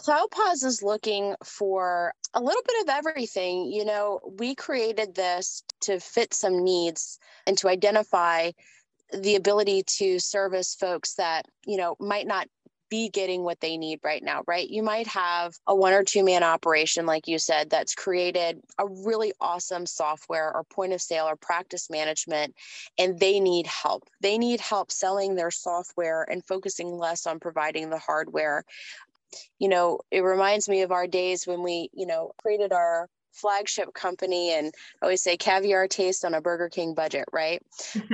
CloudPOS 0.00 0.64
is 0.64 0.82
looking 0.82 1.34
for 1.44 2.12
a 2.34 2.40
little 2.40 2.62
bit 2.66 2.82
of 2.82 2.88
everything. 2.88 3.70
You 3.70 3.84
know, 3.84 4.20
we 4.38 4.54
created 4.54 5.14
this 5.14 5.62
to 5.82 6.00
fit 6.00 6.34
some 6.34 6.64
needs 6.64 7.18
and 7.46 7.56
to 7.58 7.68
identify 7.68 8.50
the 9.12 9.36
ability 9.36 9.84
to 9.84 10.18
service 10.18 10.74
folks 10.74 11.14
that, 11.14 11.46
you 11.66 11.76
know, 11.76 11.96
might 12.00 12.26
not 12.26 12.48
be 12.90 13.08
getting 13.08 13.42
what 13.42 13.60
they 13.60 13.76
need 13.76 14.00
right 14.02 14.22
now, 14.22 14.42
right? 14.46 14.68
You 14.68 14.82
might 14.82 15.06
have 15.06 15.54
a 15.66 15.74
one 15.74 15.92
or 15.92 16.02
two 16.02 16.24
man 16.24 16.42
operation, 16.42 17.06
like 17.06 17.28
you 17.28 17.38
said, 17.38 17.70
that's 17.70 17.94
created 17.94 18.60
a 18.78 18.86
really 18.86 19.32
awesome 19.40 19.86
software 19.86 20.54
or 20.54 20.64
point 20.64 20.92
of 20.92 21.00
sale 21.00 21.24
or 21.26 21.36
practice 21.36 21.88
management, 21.88 22.54
and 22.98 23.18
they 23.18 23.40
need 23.40 23.66
help. 23.66 24.04
They 24.20 24.36
need 24.36 24.60
help 24.60 24.90
selling 24.90 25.36
their 25.36 25.50
software 25.50 26.26
and 26.28 26.44
focusing 26.44 26.88
less 26.98 27.26
on 27.26 27.40
providing 27.40 27.90
the 27.90 27.98
hardware. 27.98 28.64
You 29.58 29.68
know, 29.68 30.00
it 30.10 30.20
reminds 30.20 30.68
me 30.68 30.82
of 30.82 30.92
our 30.92 31.06
days 31.06 31.46
when 31.46 31.62
we, 31.62 31.88
you 31.92 32.06
know, 32.06 32.32
created 32.42 32.72
our 32.72 33.08
flagship 33.32 33.94
company 33.94 34.52
and 34.52 34.72
I 35.00 35.06
always 35.06 35.22
say 35.22 35.36
caviar 35.36 35.86
taste 35.86 36.24
on 36.24 36.34
a 36.34 36.40
Burger 36.40 36.68
King 36.68 36.94
budget, 36.94 37.24
right? 37.32 37.62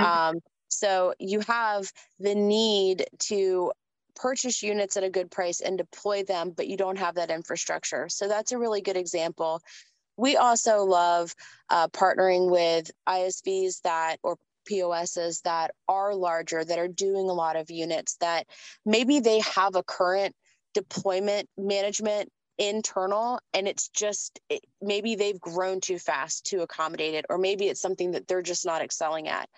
um, 0.00 0.40
so 0.68 1.14
you 1.18 1.40
have 1.40 1.90
the 2.20 2.34
need 2.34 3.06
to 3.20 3.72
purchase 4.16 4.62
units 4.62 4.96
at 4.96 5.04
a 5.04 5.10
good 5.10 5.30
price 5.30 5.60
and 5.60 5.78
deploy 5.78 6.24
them, 6.24 6.52
but 6.56 6.66
you 6.66 6.76
don't 6.76 6.98
have 6.98 7.14
that 7.16 7.30
infrastructure. 7.30 8.08
So 8.08 8.28
that's 8.28 8.52
a 8.52 8.58
really 8.58 8.80
good 8.80 8.96
example. 8.96 9.60
We 10.16 10.36
also 10.36 10.84
love 10.84 11.34
uh, 11.70 11.88
partnering 11.88 12.50
with 12.50 12.90
ISVs 13.08 13.82
that 13.82 14.16
or 14.22 14.38
POSs 14.68 15.42
that 15.42 15.72
are 15.86 16.14
larger, 16.14 16.64
that 16.64 16.78
are 16.78 16.88
doing 16.88 17.28
a 17.28 17.34
lot 17.34 17.56
of 17.56 17.70
units, 17.70 18.16
that 18.20 18.46
maybe 18.84 19.20
they 19.20 19.40
have 19.40 19.76
a 19.76 19.82
current 19.82 20.34
deployment 20.74 21.48
management 21.56 22.30
internal 22.58 23.38
and 23.52 23.68
it's 23.68 23.88
just 23.88 24.40
it, 24.48 24.64
maybe 24.80 25.14
they've 25.14 25.40
grown 25.40 25.80
too 25.80 25.98
fast 25.98 26.46
to 26.46 26.62
accommodate 26.62 27.14
it 27.14 27.26
or 27.28 27.36
maybe 27.36 27.68
it's 27.68 27.80
something 27.80 28.12
that 28.12 28.26
they're 28.26 28.42
just 28.42 28.64
not 28.64 28.82
excelling 28.82 29.28
at 29.28 29.48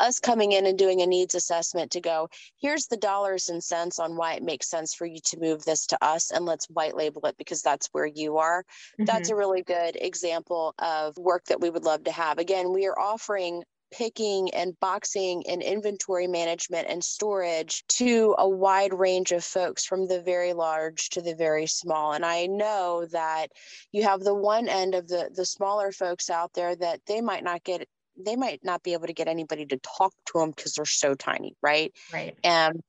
us 0.00 0.18
coming 0.18 0.52
in 0.52 0.66
and 0.66 0.78
doing 0.78 1.02
a 1.02 1.06
needs 1.06 1.34
assessment 1.34 1.90
to 1.92 2.00
go, 2.00 2.28
here's 2.60 2.86
the 2.86 2.96
dollars 2.96 3.48
and 3.48 3.62
cents 3.62 3.98
on 3.98 4.16
why 4.16 4.34
it 4.34 4.42
makes 4.42 4.68
sense 4.68 4.94
for 4.94 5.06
you 5.06 5.18
to 5.24 5.40
move 5.40 5.64
this 5.64 5.86
to 5.86 5.98
us 6.04 6.30
and 6.30 6.44
let's 6.44 6.66
white 6.66 6.96
label 6.96 7.24
it 7.26 7.36
because 7.38 7.62
that's 7.62 7.88
where 7.92 8.06
you 8.06 8.38
are. 8.38 8.62
Mm-hmm. 8.62 9.04
That's 9.04 9.30
a 9.30 9.36
really 9.36 9.62
good 9.62 9.96
example 10.00 10.74
of 10.78 11.16
work 11.16 11.44
that 11.46 11.60
we 11.60 11.70
would 11.70 11.84
love 11.84 12.04
to 12.04 12.12
have. 12.12 12.38
Again, 12.38 12.72
we 12.72 12.86
are 12.86 12.98
offering 12.98 13.62
picking 13.92 14.52
and 14.52 14.78
boxing 14.80 15.44
and 15.48 15.62
inventory 15.62 16.26
management 16.26 16.88
and 16.88 17.02
storage 17.02 17.84
to 17.86 18.34
a 18.38 18.48
wide 18.48 18.92
range 18.92 19.30
of 19.32 19.44
folks 19.44 19.84
from 19.84 20.08
the 20.08 20.20
very 20.22 20.52
large 20.52 21.08
to 21.10 21.22
the 21.22 21.34
very 21.36 21.66
small 21.66 22.12
and 22.12 22.26
i 22.26 22.46
know 22.46 23.06
that 23.12 23.46
you 23.92 24.02
have 24.02 24.20
the 24.20 24.34
one 24.34 24.68
end 24.68 24.94
of 24.94 25.06
the 25.06 25.30
the 25.34 25.46
smaller 25.46 25.92
folks 25.92 26.30
out 26.30 26.52
there 26.54 26.74
that 26.74 27.00
they 27.06 27.20
might 27.20 27.44
not 27.44 27.62
get 27.62 27.88
they 28.16 28.36
might 28.36 28.60
not 28.64 28.82
be 28.82 28.92
able 28.92 29.06
to 29.06 29.12
get 29.12 29.28
anybody 29.28 29.66
to 29.66 29.78
talk 29.78 30.12
to 30.26 30.38
them 30.38 30.50
because 30.50 30.74
they're 30.74 30.84
so 30.84 31.14
tiny, 31.14 31.54
right? 31.62 31.92
Right. 32.12 32.36
And 32.42 32.82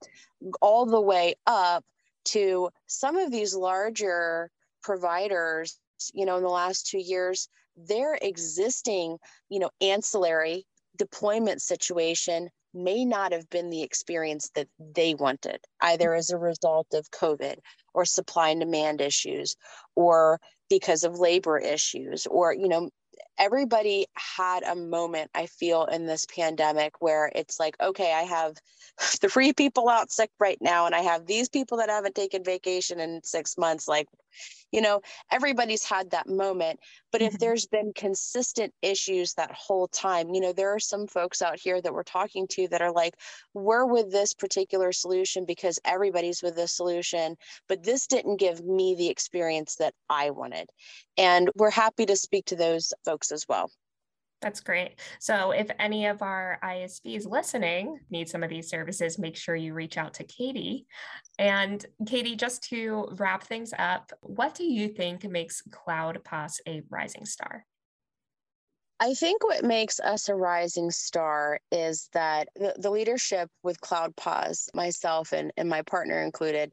all 0.62 0.86
the 0.86 1.02
way 1.02 1.36
up 1.46 1.84
to 2.26 2.70
some 2.88 3.18
of 3.18 3.32
these 3.32 3.56
larger 3.56 4.50
providers, 4.84 5.80
you 6.14 6.26
know, 6.26 6.38
in 6.38 6.44
the 6.44 6.50
last 6.50 6.88
two 6.88 7.00
years, 7.00 7.50
their 7.76 8.16
existing, 8.16 9.18
you 9.50 9.60
know, 9.60 9.70
ancillary 9.82 10.66
deployment 10.98 11.62
situation 11.62 12.50
may 12.74 13.06
not 13.06 13.32
have 13.32 13.50
been 13.50 13.70
the 13.70 13.82
experience 13.82 14.50
that 14.56 14.68
they 14.80 15.16
wanted, 15.16 15.60
either 15.82 16.14
as 16.14 16.30
a 16.30 16.38
result 16.38 16.88
of 16.94 17.10
COVID 17.12 17.56
or 17.94 18.06
supply 18.06 18.50
and 18.50 18.60
demand 18.60 19.02
issues 19.02 19.56
or 19.96 20.40
because 20.70 21.04
of 21.04 21.20
labor 21.20 21.58
issues 21.58 22.28
or 22.28 22.54
you 22.54 22.68
know 22.68 22.90
everybody 23.38 24.08
had 24.16 24.64
a 24.64 24.76
moment 24.76 25.30
i 25.36 25.46
feel 25.46 25.86
in 25.86 26.06
this 26.06 26.26
pandemic 26.26 27.02
where 27.02 27.32
it's 27.36 27.60
like 27.60 27.76
okay 27.82 28.14
i 28.14 28.24
have 28.24 28.56
three 29.00 29.54
people 29.54 29.90
out 29.90 30.12
sick 30.12 30.32
right 30.40 30.58
now 30.62 30.86
and 30.86 30.96
i 30.96 31.00
have 31.00 31.26
these 31.26 31.50
people 31.50 31.78
that 31.78 31.90
haven't 31.90 32.16
taken 32.16 32.44
vacation 32.44 33.00
in 33.00 33.22
six 33.24 33.58
months 33.58 33.88
like 33.88 34.08
you 34.72 34.82
know 34.82 35.02
everybody's 35.32 35.84
had 35.84 36.12
that 36.12 36.28
moment 36.28 36.80
but 37.12 37.22
if 37.22 37.34
mm-hmm. 37.34 37.38
there's 37.40 37.66
been 37.68 37.92
consistent 37.96 38.74
issues 38.82 39.34
that 39.34 39.52
whole 39.52 39.88
time 39.88 40.30
you 40.34 40.42
know 40.42 40.54
there 40.54 40.74
are 40.74 40.80
some 40.80 41.08
folks 41.08 41.42
out 41.42 41.60
here 41.60 41.82
that 41.82 41.94
we're 41.94 42.04
talking 42.04 42.48
to 42.48 42.68
that 42.68 42.82
are 42.82 42.92
like 42.92 43.14
we're 43.54 43.86
with 43.86 44.12
this 44.12 44.34
particular 44.34 44.92
solution 44.92 45.46
because 45.46 45.80
everybody's 45.86 46.44
with 46.44 46.56
this 46.56 46.76
solution 46.76 47.36
but 47.68 47.84
this 47.84 48.08
didn't 48.08 48.38
give 48.38 48.64
me 48.64 48.96
the 48.96 49.10
experience 49.10 49.76
that 49.76 49.94
i 50.10 50.30
wanted 50.30 50.70
and 51.18 51.50
we're 51.56 51.70
happy 51.70 52.06
to 52.06 52.16
speak 52.16 52.46
to 52.46 52.56
those 52.56 52.94
folks 53.06 53.32
as 53.32 53.46
well 53.48 53.70
that's 54.42 54.60
great. 54.60 55.00
So, 55.20 55.52
if 55.52 55.68
any 55.80 56.06
of 56.06 56.22
our 56.22 56.60
ISVs 56.64 57.28
listening 57.28 58.00
need 58.10 58.30
some 58.30 58.44
of 58.44 58.50
these 58.50 58.70
services, 58.70 59.18
make 59.18 59.36
sure 59.36 59.56
you 59.56 59.74
reach 59.74 59.98
out 59.98 60.14
to 60.16 60.24
Katie. 60.24 60.86
And 61.40 61.84
Katie, 62.06 62.36
just 62.36 62.64
to 62.70 63.10
wrap 63.18 63.44
things 63.44 63.74
up, 63.78 64.12
what 64.22 64.54
do 64.54 64.64
you 64.64 64.90
think 64.90 65.24
makes 65.24 65.64
CloudPOS 65.70 66.60
a 66.68 66.84
rising 66.90 67.26
star? 67.26 67.66
I 69.00 69.14
think 69.14 69.44
what 69.44 69.64
makes 69.64 70.00
us 70.00 70.28
a 70.28 70.36
rising 70.36 70.90
star 70.90 71.60
is 71.72 72.10
that 72.14 72.50
the, 72.56 72.74
the 72.80 72.90
leadership 72.90 73.50
with 73.62 73.80
CloudPOS, 73.82 74.74
myself 74.74 75.34
and, 75.34 75.54
and 75.56 75.70
my 75.70 75.84
partner 75.84 76.24
included, 76.24 76.72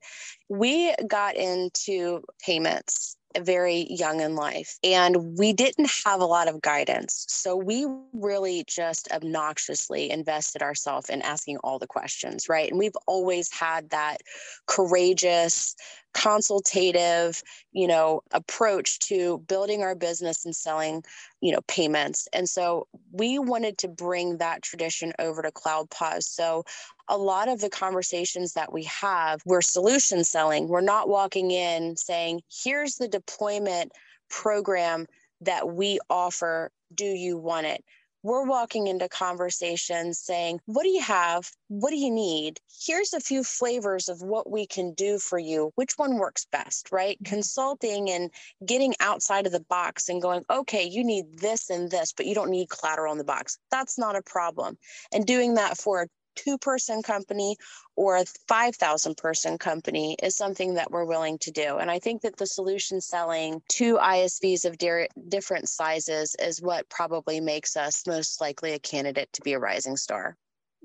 we 0.48 0.94
got 1.06 1.36
into 1.36 2.22
payments 2.44 3.16
very 3.40 3.86
young 3.90 4.20
in 4.20 4.34
life 4.34 4.78
and 4.82 5.38
we 5.38 5.52
didn't 5.52 5.90
have 6.04 6.20
a 6.20 6.26
lot 6.26 6.48
of 6.48 6.62
guidance. 6.62 7.26
So 7.28 7.56
we 7.56 7.86
really 8.12 8.64
just 8.66 9.08
obnoxiously 9.12 10.10
invested 10.10 10.62
ourselves 10.62 11.10
in 11.10 11.22
asking 11.22 11.58
all 11.58 11.78
the 11.78 11.86
questions, 11.86 12.48
right? 12.48 12.70
And 12.70 12.78
we've 12.78 12.96
always 13.06 13.52
had 13.52 13.90
that 13.90 14.18
courageous, 14.66 15.74
consultative, 16.14 17.42
you 17.72 17.88
know, 17.88 18.22
approach 18.30 19.00
to 19.00 19.38
building 19.48 19.82
our 19.82 19.94
business 19.94 20.44
and 20.44 20.54
selling, 20.54 21.02
you 21.40 21.52
know, 21.52 21.60
payments. 21.66 22.28
And 22.32 22.48
so 22.48 22.86
we 23.12 23.38
wanted 23.38 23.78
to 23.78 23.88
bring 23.88 24.38
that 24.38 24.62
tradition 24.62 25.12
over 25.18 25.42
to 25.42 25.50
CloudPOS. 25.50 26.22
So 26.22 26.64
a 27.08 27.16
lot 27.16 27.48
of 27.48 27.60
the 27.60 27.70
conversations 27.70 28.54
that 28.54 28.72
we 28.72 28.84
have, 28.84 29.40
we're 29.44 29.62
solution 29.62 30.24
selling. 30.24 30.68
We're 30.68 30.80
not 30.80 31.08
walking 31.08 31.50
in 31.50 31.96
saying, 31.96 32.42
here's 32.50 32.96
the 32.96 33.08
deployment 33.08 33.92
program 34.30 35.06
that 35.40 35.68
we 35.68 35.98
offer, 36.08 36.70
do 36.94 37.04
you 37.04 37.36
want 37.36 37.66
it? 37.66 37.84
we're 38.24 38.46
walking 38.46 38.86
into 38.86 39.06
conversations 39.06 40.18
saying, 40.18 40.58
What 40.64 40.82
do 40.82 40.88
you 40.88 41.02
have? 41.02 41.50
What 41.68 41.90
do 41.90 41.96
you 41.96 42.10
need? 42.10 42.58
Here's 42.86 43.12
a 43.12 43.20
few 43.20 43.44
flavors 43.44 44.08
of 44.08 44.22
what 44.22 44.50
we 44.50 44.66
can 44.66 44.94
do 44.94 45.18
for 45.18 45.38
you. 45.38 45.72
Which 45.74 45.92
one 45.98 46.16
works 46.16 46.46
best, 46.50 46.90
right? 46.90 47.18
Mm-hmm. 47.18 47.34
Consulting 47.34 48.10
and 48.10 48.30
getting 48.64 48.94
outside 48.98 49.46
of 49.46 49.52
the 49.52 49.60
box 49.60 50.08
and 50.08 50.22
going, 50.22 50.42
Okay, 50.50 50.84
you 50.84 51.04
need 51.04 51.38
this 51.38 51.68
and 51.68 51.90
this, 51.90 52.12
but 52.12 52.24
you 52.24 52.34
don't 52.34 52.50
need 52.50 52.70
collateral 52.70 53.12
in 53.12 53.18
the 53.18 53.24
box. 53.24 53.58
That's 53.70 53.98
not 53.98 54.16
a 54.16 54.22
problem. 54.22 54.78
And 55.12 55.26
doing 55.26 55.54
that 55.54 55.76
for 55.76 56.02
a 56.02 56.08
two 56.34 56.58
person 56.58 57.02
company 57.02 57.56
or 57.96 58.16
a 58.16 58.24
5,000 58.48 59.16
person 59.16 59.58
company 59.58 60.16
is 60.22 60.36
something 60.36 60.74
that 60.74 60.90
we're 60.90 61.04
willing 61.04 61.38
to 61.38 61.50
do. 61.50 61.78
And 61.78 61.90
I 61.90 61.98
think 61.98 62.22
that 62.22 62.36
the 62.36 62.46
solution 62.46 63.00
selling 63.00 63.62
to 63.70 63.98
ISVs 63.98 64.64
of 64.64 64.78
de- 64.78 65.08
different 65.28 65.68
sizes 65.68 66.34
is 66.38 66.60
what 66.60 66.88
probably 66.88 67.40
makes 67.40 67.76
us 67.76 68.06
most 68.06 68.40
likely 68.40 68.72
a 68.72 68.78
candidate 68.78 69.32
to 69.34 69.42
be 69.42 69.52
a 69.52 69.58
rising 69.58 69.96
star. 69.96 70.36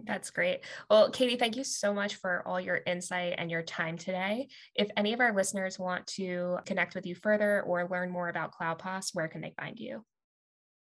That's 0.05 0.29
great. 0.29 0.61
Well, 0.89 1.09
Katie, 1.11 1.35
thank 1.35 1.57
you 1.57 1.63
so 1.63 1.93
much 1.93 2.15
for 2.15 2.47
all 2.47 2.59
your 2.59 2.79
insight 2.87 3.35
and 3.37 3.51
your 3.51 3.63
time 3.63 3.97
today. 3.97 4.47
If 4.75 4.89
any 4.95 5.13
of 5.13 5.19
our 5.19 5.33
listeners 5.33 5.77
want 5.77 6.07
to 6.07 6.59
connect 6.65 6.95
with 6.95 7.05
you 7.05 7.15
further 7.15 7.61
or 7.63 7.87
learn 7.89 8.09
more 8.09 8.29
about 8.29 8.53
CloudPOS, 8.53 9.09
where 9.13 9.27
can 9.27 9.41
they 9.41 9.53
find 9.59 9.77
you? 9.77 10.05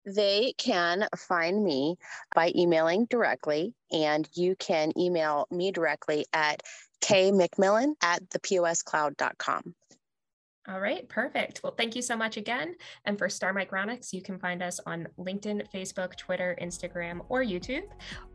They 0.08 0.54
can 0.58 1.06
find 1.18 1.64
me 1.64 1.98
by 2.34 2.54
emailing 2.56 3.08
directly, 3.10 3.74
and 3.92 4.28
you 4.34 4.56
can 4.56 4.98
email 4.98 5.48
me 5.52 5.72
directly 5.72 6.26
at 6.32 6.64
kmcmillan 7.02 7.94
at 8.02 8.28
theposcloud.com. 8.30 9.76
All 10.70 10.82
right, 10.82 11.08
perfect. 11.08 11.62
Well, 11.64 11.74
thank 11.78 11.96
you 11.96 12.02
so 12.02 12.18
much 12.18 12.36
again. 12.36 12.76
And 13.06 13.18
for 13.18 13.30
Star 13.30 13.54
Micronics, 13.54 14.12
you 14.12 14.22
can 14.22 14.38
find 14.38 14.62
us 14.62 14.82
on 14.86 15.08
LinkedIn, 15.18 15.72
Facebook, 15.74 16.18
Twitter, 16.18 16.58
Instagram, 16.62 17.22
or 17.30 17.42
YouTube, 17.42 17.84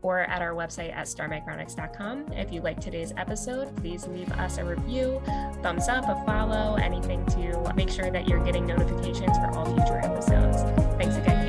or 0.01 0.21
at 0.21 0.41
our 0.41 0.53
website 0.53 0.95
at 0.95 1.05
starmicronics.com. 1.05 2.33
If 2.33 2.51
you 2.51 2.61
like 2.61 2.79
today's 2.79 3.13
episode, 3.17 3.75
please 3.77 4.07
leave 4.07 4.31
us 4.33 4.57
a 4.57 4.65
review, 4.65 5.21
thumbs 5.61 5.87
up, 5.87 6.05
a 6.05 6.25
follow, 6.25 6.75
anything 6.75 7.23
to 7.27 7.71
make 7.75 7.91
sure 7.91 8.09
that 8.09 8.27
you're 8.27 8.43
getting 8.43 8.65
notifications 8.65 9.37
for 9.37 9.51
all 9.51 9.65
future 9.65 9.99
episodes. 9.99 10.63
Thanks 10.97 11.15
again. 11.17 11.42